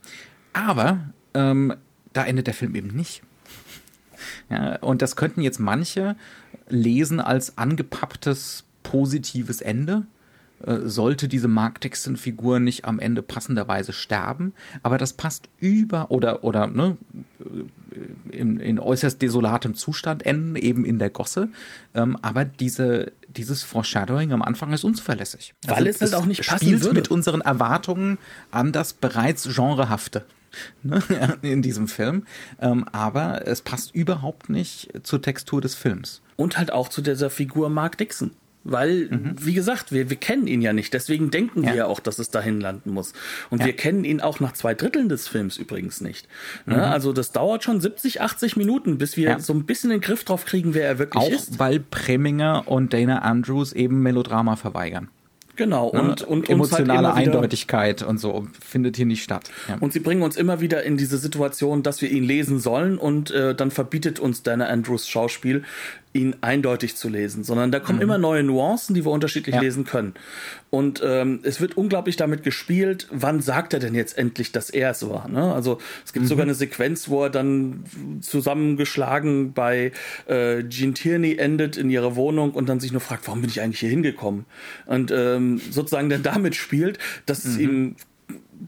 [0.52, 1.00] Aber
[1.34, 1.74] ähm,
[2.12, 3.22] da endet der Film eben nicht.
[4.48, 6.16] Ja, und das könnten jetzt manche
[6.68, 10.06] lesen als angepapptes positives Ende.
[10.66, 14.52] Äh, sollte diese Mark Dixon-Figur nicht am Ende passenderweise sterben,
[14.82, 16.98] aber das passt über oder oder ne,
[18.30, 21.48] in, in äußerst desolatem Zustand enden, eben in der Gosse.
[21.94, 25.54] Ähm, aber diese, dieses Foreshadowing am Anfang ist unzuverlässig.
[25.66, 26.94] Weil also es halt auch nicht passen spielt würde.
[26.94, 28.18] mit unseren Erwartungen
[28.50, 30.26] an das bereits Genrehafte
[30.82, 31.02] ne,
[31.40, 32.26] in diesem Film.
[32.60, 36.20] Ähm, aber es passt überhaupt nicht zur Textur des Films.
[36.36, 38.32] Und halt auch zu dieser Figur Mark Dixon.
[38.62, 39.34] Weil, mhm.
[39.38, 40.92] wie gesagt, wir, wir kennen ihn ja nicht.
[40.92, 41.70] Deswegen denken ja.
[41.70, 43.14] wir ja auch, dass es dahin landen muss.
[43.48, 43.66] Und ja.
[43.66, 46.28] wir kennen ihn auch nach zwei Dritteln des Films übrigens nicht.
[46.66, 46.76] Ne?
[46.76, 46.82] Mhm.
[46.82, 49.38] Also das dauert schon 70, 80 Minuten, bis wir ja.
[49.38, 51.54] so ein bisschen den Griff drauf kriegen, wer er wirklich auch ist.
[51.54, 55.08] Auch weil Preminger und Dana Andrews eben Melodrama verweigern.
[55.60, 59.50] Genau, und, und halt emotionale halt Eindeutigkeit und so findet hier nicht statt.
[59.68, 59.76] Ja.
[59.78, 63.30] Und sie bringen uns immer wieder in diese Situation, dass wir ihn lesen sollen und
[63.30, 65.64] äh, dann verbietet uns Dana Andrews Schauspiel,
[66.12, 68.02] ihn eindeutig zu lesen, sondern da kommen mhm.
[68.02, 69.60] immer neue Nuancen, die wir unterschiedlich ja.
[69.60, 70.14] lesen können.
[70.68, 74.90] Und ähm, es wird unglaublich damit gespielt, wann sagt er denn jetzt endlich, dass er
[74.90, 75.28] es war.
[75.28, 75.52] Ne?
[75.52, 76.28] Also es gibt mhm.
[76.28, 77.84] sogar eine Sequenz, wo er dann
[78.22, 79.92] zusammengeschlagen bei
[80.26, 83.60] äh, Jean Tierney endet in ihrer Wohnung und dann sich nur fragt, warum bin ich
[83.60, 84.46] eigentlich hier hingekommen?
[84.86, 87.50] Und ähm, sozusagen dann damit spielt, dass mhm.
[87.50, 87.96] es ihm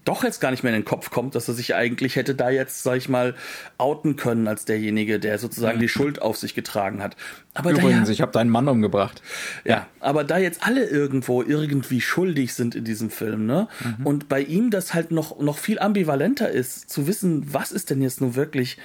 [0.04, 2.50] doch jetzt gar nicht mehr in den Kopf kommt, dass er sich eigentlich hätte da
[2.50, 3.34] jetzt, sag ich mal,
[3.78, 7.16] outen können als derjenige, der sozusagen die Schuld auf sich getragen hat.
[7.54, 9.22] Aber Übrigens, ja, ich habe deinen Mann umgebracht.
[9.64, 13.68] Ja, aber da jetzt alle irgendwo irgendwie schuldig sind in diesem Film, ne?
[13.98, 14.06] Mhm.
[14.06, 18.00] Und bei ihm das halt noch, noch viel ambivalenter ist, zu wissen, was ist denn
[18.00, 18.78] jetzt nun wirklich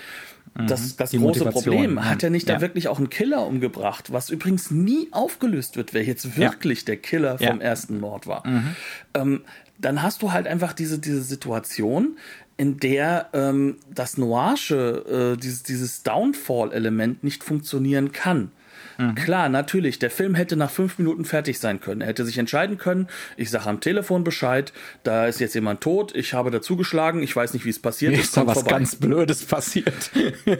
[0.65, 0.93] das, mhm.
[0.97, 2.03] das große Problem.
[2.03, 2.55] Hat er nicht ja.
[2.55, 6.85] da wirklich auch einen Killer umgebracht, was übrigens nie aufgelöst wird, wer jetzt wirklich ja.
[6.87, 7.63] der Killer vom ja.
[7.63, 8.45] ersten Mord war.
[8.47, 8.75] Mhm.
[9.13, 9.41] Ähm,
[9.77, 12.17] dann hast du halt einfach diese, diese Situation,
[12.57, 18.51] in der ähm, das Noirsche, äh, dieses, dieses Downfall-Element nicht funktionieren kann.
[18.97, 19.15] Mhm.
[19.15, 22.01] Klar, natürlich, der Film hätte nach fünf Minuten fertig sein können.
[22.01, 24.73] Er hätte sich entscheiden können, ich sage am Telefon Bescheid,
[25.03, 28.25] da ist jetzt jemand tot, ich habe dazugeschlagen, ich weiß nicht, wie es passiert ist.
[28.25, 28.71] Ist da was vorbei.
[28.71, 30.11] ganz Blödes passiert.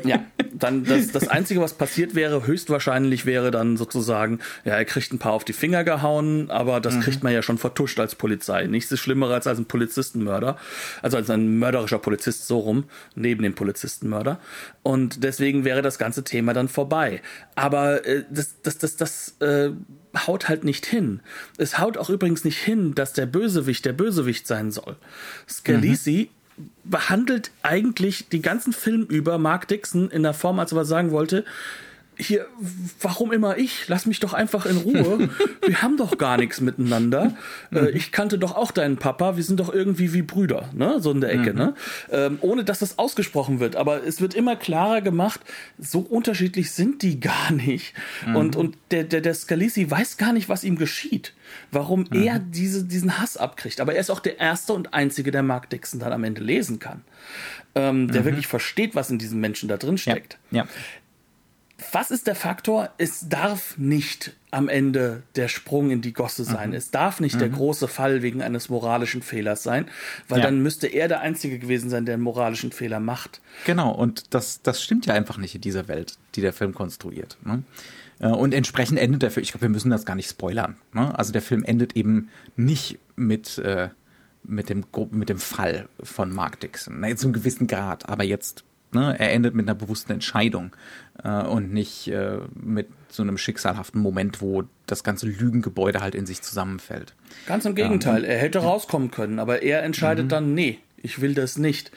[0.04, 0.24] ja,
[0.54, 5.20] dann das, das Einzige, was passiert wäre, höchstwahrscheinlich wäre dann sozusagen, ja, er kriegt ein
[5.20, 7.02] paar auf die Finger gehauen, aber das mhm.
[7.02, 8.66] kriegt man ja schon vertuscht als Polizei.
[8.66, 10.58] Nichts ist schlimmer als, als ein Polizistenmörder,
[11.02, 12.86] also als ein mörderischer Polizist so rum,
[13.16, 14.40] neben dem Polizistenmörder.
[14.84, 17.22] Und deswegen wäre das ganze Thema dann vorbei.
[17.56, 19.72] Aber äh, das, das, das, das äh,
[20.16, 21.22] haut halt nicht hin.
[21.58, 24.96] Es haut auch übrigens nicht hin, dass der Bösewicht der Bösewicht sein soll.
[25.48, 26.70] Scalisi mhm.
[26.84, 31.12] behandelt eigentlich die ganzen Film über Mark Dixon in der Form, als er was sagen
[31.12, 31.46] wollte,
[32.18, 32.48] hier,
[33.02, 33.88] warum immer ich?
[33.88, 35.30] Lass mich doch einfach in Ruhe.
[35.66, 37.36] wir haben doch gar nichts miteinander.
[37.72, 37.90] Äh, mhm.
[37.94, 39.38] ich kannte doch auch deinen Papa.
[39.38, 41.00] Wir sind doch irgendwie wie Brüder, ne?
[41.00, 41.58] So in der Ecke, mhm.
[41.58, 41.74] ne?
[42.12, 43.76] Ähm, ohne dass das ausgesprochen wird.
[43.76, 45.42] Aber es wird immer klarer gemacht,
[45.78, 47.94] so unterschiedlich sind die gar nicht.
[48.26, 48.36] Mhm.
[48.36, 51.34] Und, und der, der, der Scalisi weiß gar nicht, was ihm geschieht.
[51.72, 52.24] Warum mhm.
[52.24, 53.80] er diese, diesen Hass abkriegt.
[53.80, 56.80] Aber er ist auch der Erste und Einzige, der Mark Dixon dann am Ende lesen
[56.80, 57.04] kann.
[57.76, 58.26] Ähm, der mhm.
[58.26, 60.40] wirklich versteht, was in diesem Menschen da drin steckt.
[60.50, 60.64] Ja.
[60.64, 60.68] ja.
[61.92, 62.90] Was ist der Faktor?
[62.98, 66.70] Es darf nicht am Ende der Sprung in die Gosse sein.
[66.70, 66.76] Mhm.
[66.76, 67.40] Es darf nicht mhm.
[67.40, 69.88] der große Fall wegen eines moralischen Fehlers sein,
[70.28, 70.46] weil ja.
[70.46, 73.42] dann müsste er der Einzige gewesen sein, der einen moralischen Fehler macht.
[73.66, 77.38] Genau, und das, das stimmt ja einfach nicht in dieser Welt, die der Film konstruiert.
[77.44, 77.64] Ne?
[78.20, 80.78] Äh, und entsprechend endet der Film, ich glaube, wir müssen das gar nicht spoilern.
[80.94, 81.18] Ne?
[81.18, 83.90] Also der Film endet eben nicht mit, äh,
[84.44, 87.00] mit, dem, mit dem Fall von Mark Dixon.
[87.00, 89.16] Na, zu einem gewissen Grad, aber jetzt Ne?
[89.20, 90.76] Er endet mit einer bewussten Entscheidung
[91.24, 96.26] äh, und nicht äh, mit so einem schicksalhaften Moment, wo das ganze Lügengebäude halt in
[96.26, 97.14] sich zusammenfällt.
[97.48, 100.30] Ganz im Gegenteil, ähm, er hätte rauskommen können, aber er entscheidet mhm.
[100.30, 101.92] dann, nee, ich will das nicht.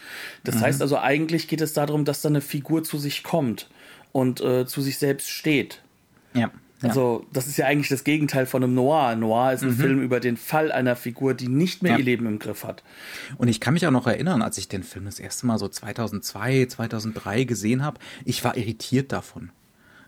[0.45, 0.61] Das mhm.
[0.61, 3.68] heißt also, eigentlich geht es darum, dass da eine Figur zu sich kommt
[4.12, 5.82] und äh, zu sich selbst steht.
[6.34, 6.51] Ja.
[6.83, 9.14] Also, das ist ja eigentlich das Gegenteil von einem Noir.
[9.16, 9.76] Noir ist ein mhm.
[9.76, 11.99] Film über den Fall einer Figur, die nicht mehr ja.
[11.99, 12.83] ihr Leben im Griff hat.
[13.37, 15.68] Und ich kann mich auch noch erinnern, als ich den Film das erste Mal so
[15.68, 19.51] 2002, 2003 gesehen habe, ich war irritiert davon.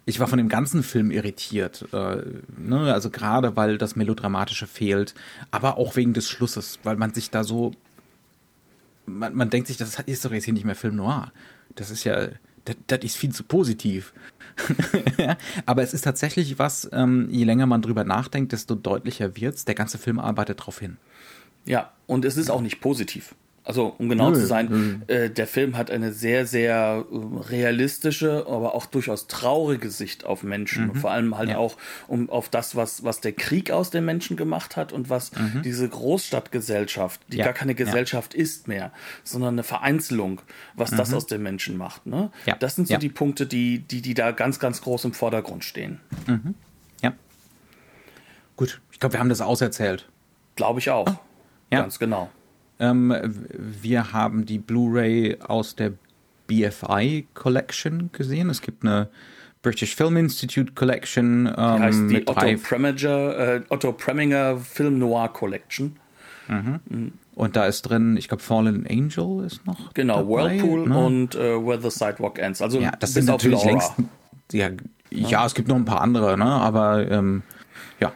[0.05, 1.87] Ich war von dem ganzen Film irritiert.
[1.93, 2.23] Äh,
[2.57, 2.93] ne?
[2.93, 5.15] Also gerade, weil das Melodramatische fehlt,
[5.51, 7.73] aber auch wegen des Schlusses, weil man sich da so.
[9.07, 11.33] Man, man denkt sich, das ist doch jetzt hier nicht mehr Film Noir.
[11.75, 12.29] Das ist ja.
[12.65, 14.13] Das, das ist viel zu positiv.
[15.67, 19.65] Aber es ist tatsächlich was, ähm, je länger man drüber nachdenkt, desto deutlicher wird's.
[19.65, 20.97] Der ganze Film arbeitet darauf hin.
[21.65, 23.35] Ja, und es ist auch nicht positiv.
[23.65, 27.17] Also, um genau nö, zu sein, äh, der Film hat eine sehr, sehr äh,
[27.49, 30.89] realistische, aber auch durchaus traurige Sicht auf Menschen.
[30.89, 30.95] Mhm.
[30.97, 31.59] Vor allem halt ja.
[31.59, 31.77] auch
[32.09, 35.63] um, auf das, was, was der Krieg aus den Menschen gemacht hat und was mhm.
[35.63, 37.45] diese Großstadtgesellschaft, die ja.
[37.45, 38.41] gar keine Gesellschaft ja.
[38.41, 38.91] ist mehr,
[39.23, 40.41] sondern eine Vereinzelung,
[40.75, 40.97] was mhm.
[40.97, 42.05] das aus den Menschen macht.
[42.07, 42.33] Ne?
[42.59, 46.01] Das sind so die Punkte, die, die, die da ganz, ganz groß im Vordergrund stehen.
[46.27, 46.57] Mhm.
[47.01, 47.13] Ja.
[48.57, 50.09] Gut, ich glaube, wir haben das auserzählt.
[50.57, 51.07] Glaube ich auch.
[51.71, 52.29] Ganz genau.
[52.79, 53.15] Ähm,
[53.59, 55.93] wir haben die Blu-ray aus der
[56.47, 58.51] BFI Collection gesehen.
[58.51, 59.09] Es gibt eine
[59.63, 61.47] British Film Institute Collection.
[61.47, 65.97] Ähm, die heißt die Otto Preminger, äh, Otto Preminger Film Noir Collection.
[66.49, 66.81] Mhm.
[66.89, 67.13] Mhm.
[67.35, 69.95] Und da ist drin, ich glaube, Fallen Angel ist noch.
[69.95, 70.99] Genau, dabei, Whirlpool ne?
[70.99, 72.61] und äh, Where the Sidewalk Ends.
[72.61, 73.93] Also ja, das sind natürlich längst.
[74.53, 76.45] Ja, ja, ja, es gibt noch ein paar andere, ne?
[76.45, 77.43] Aber ähm,
[78.01, 78.13] ja.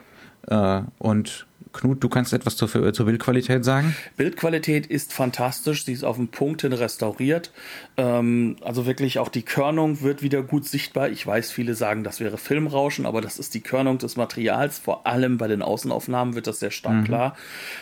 [0.47, 1.47] Äh, und
[1.77, 3.95] Knut, du kannst etwas zur, zur Bildqualität sagen?
[4.17, 7.51] Bildqualität ist fantastisch, sie ist auf den Punkt hin restauriert.
[7.95, 11.09] Ähm, also wirklich auch die Körnung wird wieder gut sichtbar.
[11.09, 14.79] Ich weiß, viele sagen, das wäre Filmrauschen, aber das ist die Körnung des Materials.
[14.79, 17.03] Vor allem bei den Außenaufnahmen wird das sehr stark mhm.
[17.03, 17.37] klar.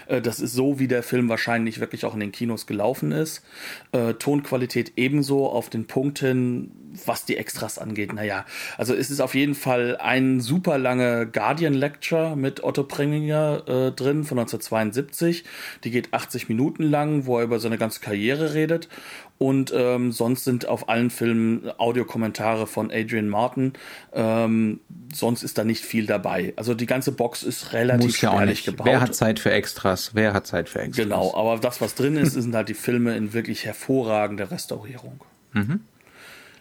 [0.08, 3.44] Äh, das ist so, wie der Film wahrscheinlich wirklich auch in den Kinos gelaufen ist.
[3.92, 6.72] Äh, Tonqualität ebenso auf den Punkt hin
[7.06, 8.46] was die Extras angeht, naja,
[8.78, 13.85] also es ist auf jeden Fall ein super lange Guardian Lecture mit Otto Preminger äh,
[13.92, 15.44] drin von 1972.
[15.84, 18.90] Die geht 80 Minuten lang, wo er über seine ganze Karriere redet.
[19.38, 23.74] Und ähm, sonst sind auf allen Filmen Audiokommentare von Adrian Martin.
[24.14, 24.80] Ähm,
[25.14, 26.54] sonst ist da nicht viel dabei.
[26.56, 28.88] Also die ganze Box ist relativ Muss ja spärlich gebaut.
[28.88, 30.12] Wer hat Zeit für Extras?
[30.14, 31.04] Wer hat Zeit für Extras?
[31.04, 35.20] Genau, aber das, was drin ist, sind halt die Filme in wirklich hervorragender Restaurierung.
[35.52, 35.82] Mhm.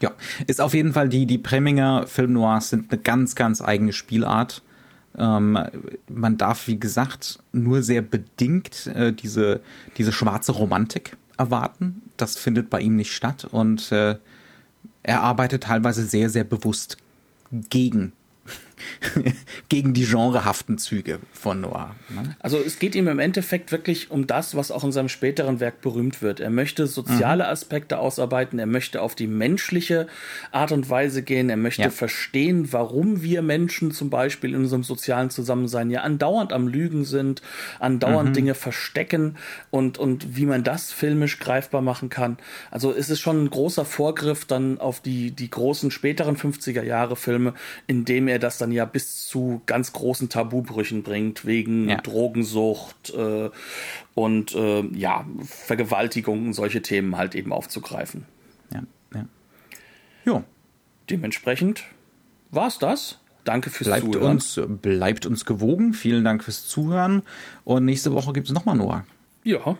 [0.00, 0.12] Ja,
[0.46, 4.62] ist auf jeden Fall die, die Preminger Film Noirs sind eine ganz, ganz eigene Spielart.
[5.16, 5.58] Ähm,
[6.08, 9.60] man darf, wie gesagt, nur sehr bedingt äh, diese,
[9.96, 12.02] diese schwarze Romantik erwarten.
[12.16, 14.16] Das findet bei ihm nicht statt und äh,
[15.02, 16.96] er arbeitet teilweise sehr, sehr bewusst
[17.50, 18.12] gegen
[19.68, 21.94] gegen die genrehaften Züge von Noir.
[22.08, 22.36] Ne?
[22.40, 25.80] Also es geht ihm im Endeffekt wirklich um das, was auch in seinem späteren Werk
[25.80, 26.40] berühmt wird.
[26.40, 27.50] Er möchte soziale mhm.
[27.50, 30.06] Aspekte ausarbeiten, er möchte auf die menschliche
[30.52, 31.90] Art und Weise gehen, er möchte ja.
[31.90, 37.42] verstehen, warum wir Menschen zum Beispiel in unserem sozialen Zusammensein ja andauernd am Lügen sind,
[37.78, 38.34] andauernd mhm.
[38.34, 39.36] Dinge verstecken
[39.70, 42.38] und, und wie man das filmisch greifbar machen kann.
[42.70, 47.16] Also es ist schon ein großer Vorgriff dann auf die, die großen späteren 50er Jahre
[47.16, 47.54] Filme,
[47.86, 51.96] in dem er das dann ja bis zu ganz großen Tabubrüchen bringt, wegen ja.
[51.96, 53.50] Drogensucht äh,
[54.14, 58.26] und äh, ja, Vergewaltigung, solche Themen halt eben aufzugreifen.
[58.72, 58.82] Ja,
[59.14, 59.26] ja.
[60.24, 60.44] Jo.
[61.10, 61.84] Dementsprechend
[62.50, 63.20] war es das.
[63.44, 64.30] Danke fürs bleibt Zuhören.
[64.32, 65.92] Uns, bleibt uns gewogen.
[65.92, 67.22] Vielen Dank fürs Zuhören.
[67.64, 69.04] Und nächste Woche gibt es nochmal Noah.
[69.42, 69.76] Ja.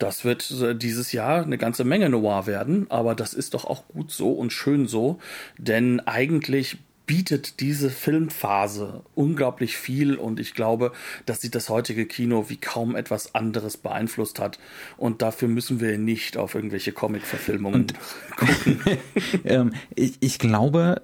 [0.00, 3.86] Das wird äh, dieses Jahr eine ganze Menge Noir werden, aber das ist doch auch
[3.88, 5.18] gut so und schön so,
[5.58, 6.78] denn eigentlich
[7.10, 10.92] bietet diese Filmphase unglaublich viel und ich glaube,
[11.26, 14.60] dass sie das heutige Kino wie kaum etwas anderes beeinflusst hat
[14.96, 17.88] und dafür müssen wir nicht auf irgendwelche Comic-Verfilmungen
[18.36, 18.80] gucken.
[19.44, 21.02] ähm, ich, ich glaube,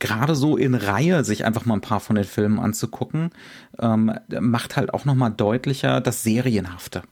[0.00, 3.30] gerade so in Reihe sich einfach mal ein paar von den Filmen anzugucken,
[3.78, 7.02] ähm, macht halt auch nochmal deutlicher das Serienhafte.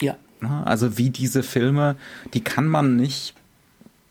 [0.00, 0.16] Ja.
[0.64, 1.94] Also wie diese Filme,
[2.34, 3.36] die kann man nicht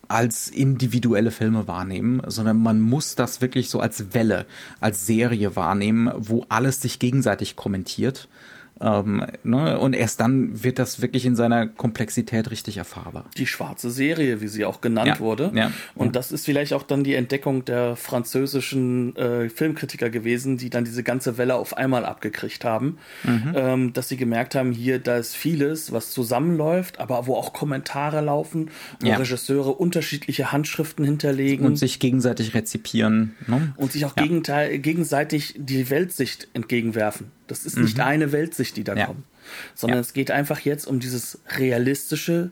[0.08, 4.46] als individuelle Filme wahrnehmen, sondern man muss das wirklich so als Welle,
[4.80, 8.28] als Serie wahrnehmen, wo alles sich gegenseitig kommentiert
[8.82, 9.80] ähm, ne?
[9.80, 13.26] Und erst dann wird das wirklich in seiner Komplexität richtig erfahrbar.
[13.38, 15.52] Die schwarze Serie, wie sie auch genannt ja, wurde.
[15.56, 16.12] Ja, und ja.
[16.12, 21.04] das ist vielleicht auch dann die Entdeckung der französischen äh, Filmkritiker gewesen, die dann diese
[21.04, 22.98] ganze Welle auf einmal abgekriegt haben.
[23.24, 23.54] Mhm.
[23.56, 28.20] Ähm, dass sie gemerkt haben, hier, da ist vieles, was zusammenläuft, aber wo auch Kommentare
[28.22, 31.66] laufen, wo Regisseure unterschiedliche Handschriften hinterlegen.
[31.66, 33.36] Und sich gegenseitig rezipieren.
[33.48, 33.74] Ne?
[33.78, 37.32] Und sich auch gegenseitig die Weltsicht entgegenwerfen.
[37.48, 38.04] Das ist nicht mhm.
[38.04, 39.06] eine Weltsicht, die da ja.
[39.08, 39.24] kommt,
[39.76, 40.02] sondern ja.
[40.02, 42.52] es geht einfach jetzt um dieses realistische,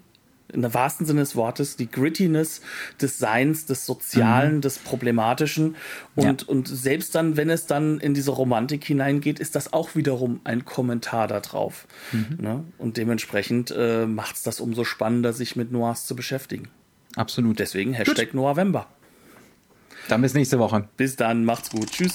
[0.52, 2.62] in der wahrsten Sinne des Wortes, die Grittiness
[3.02, 4.62] des Seins, des Sozialen, mhm.
[4.62, 5.76] des Problematischen.
[6.16, 6.48] Und, ja.
[6.48, 10.64] und selbst dann, wenn es dann in diese Romantik hineingeht, ist das auch wiederum ein
[10.66, 11.88] Kommentar darauf.
[12.12, 12.38] Mhm.
[12.39, 12.64] Ne?
[12.78, 16.70] Und dementsprechend äh, macht es das umso spannender, sich mit Noirs zu beschäftigen.
[17.16, 17.60] Absolut.
[17.60, 18.88] Deswegen Hashtag Noirvember.
[20.10, 20.88] Dann bis nächste Woche.
[20.98, 21.91] Bis dann, macht's gut.
[21.91, 22.14] Tschüss.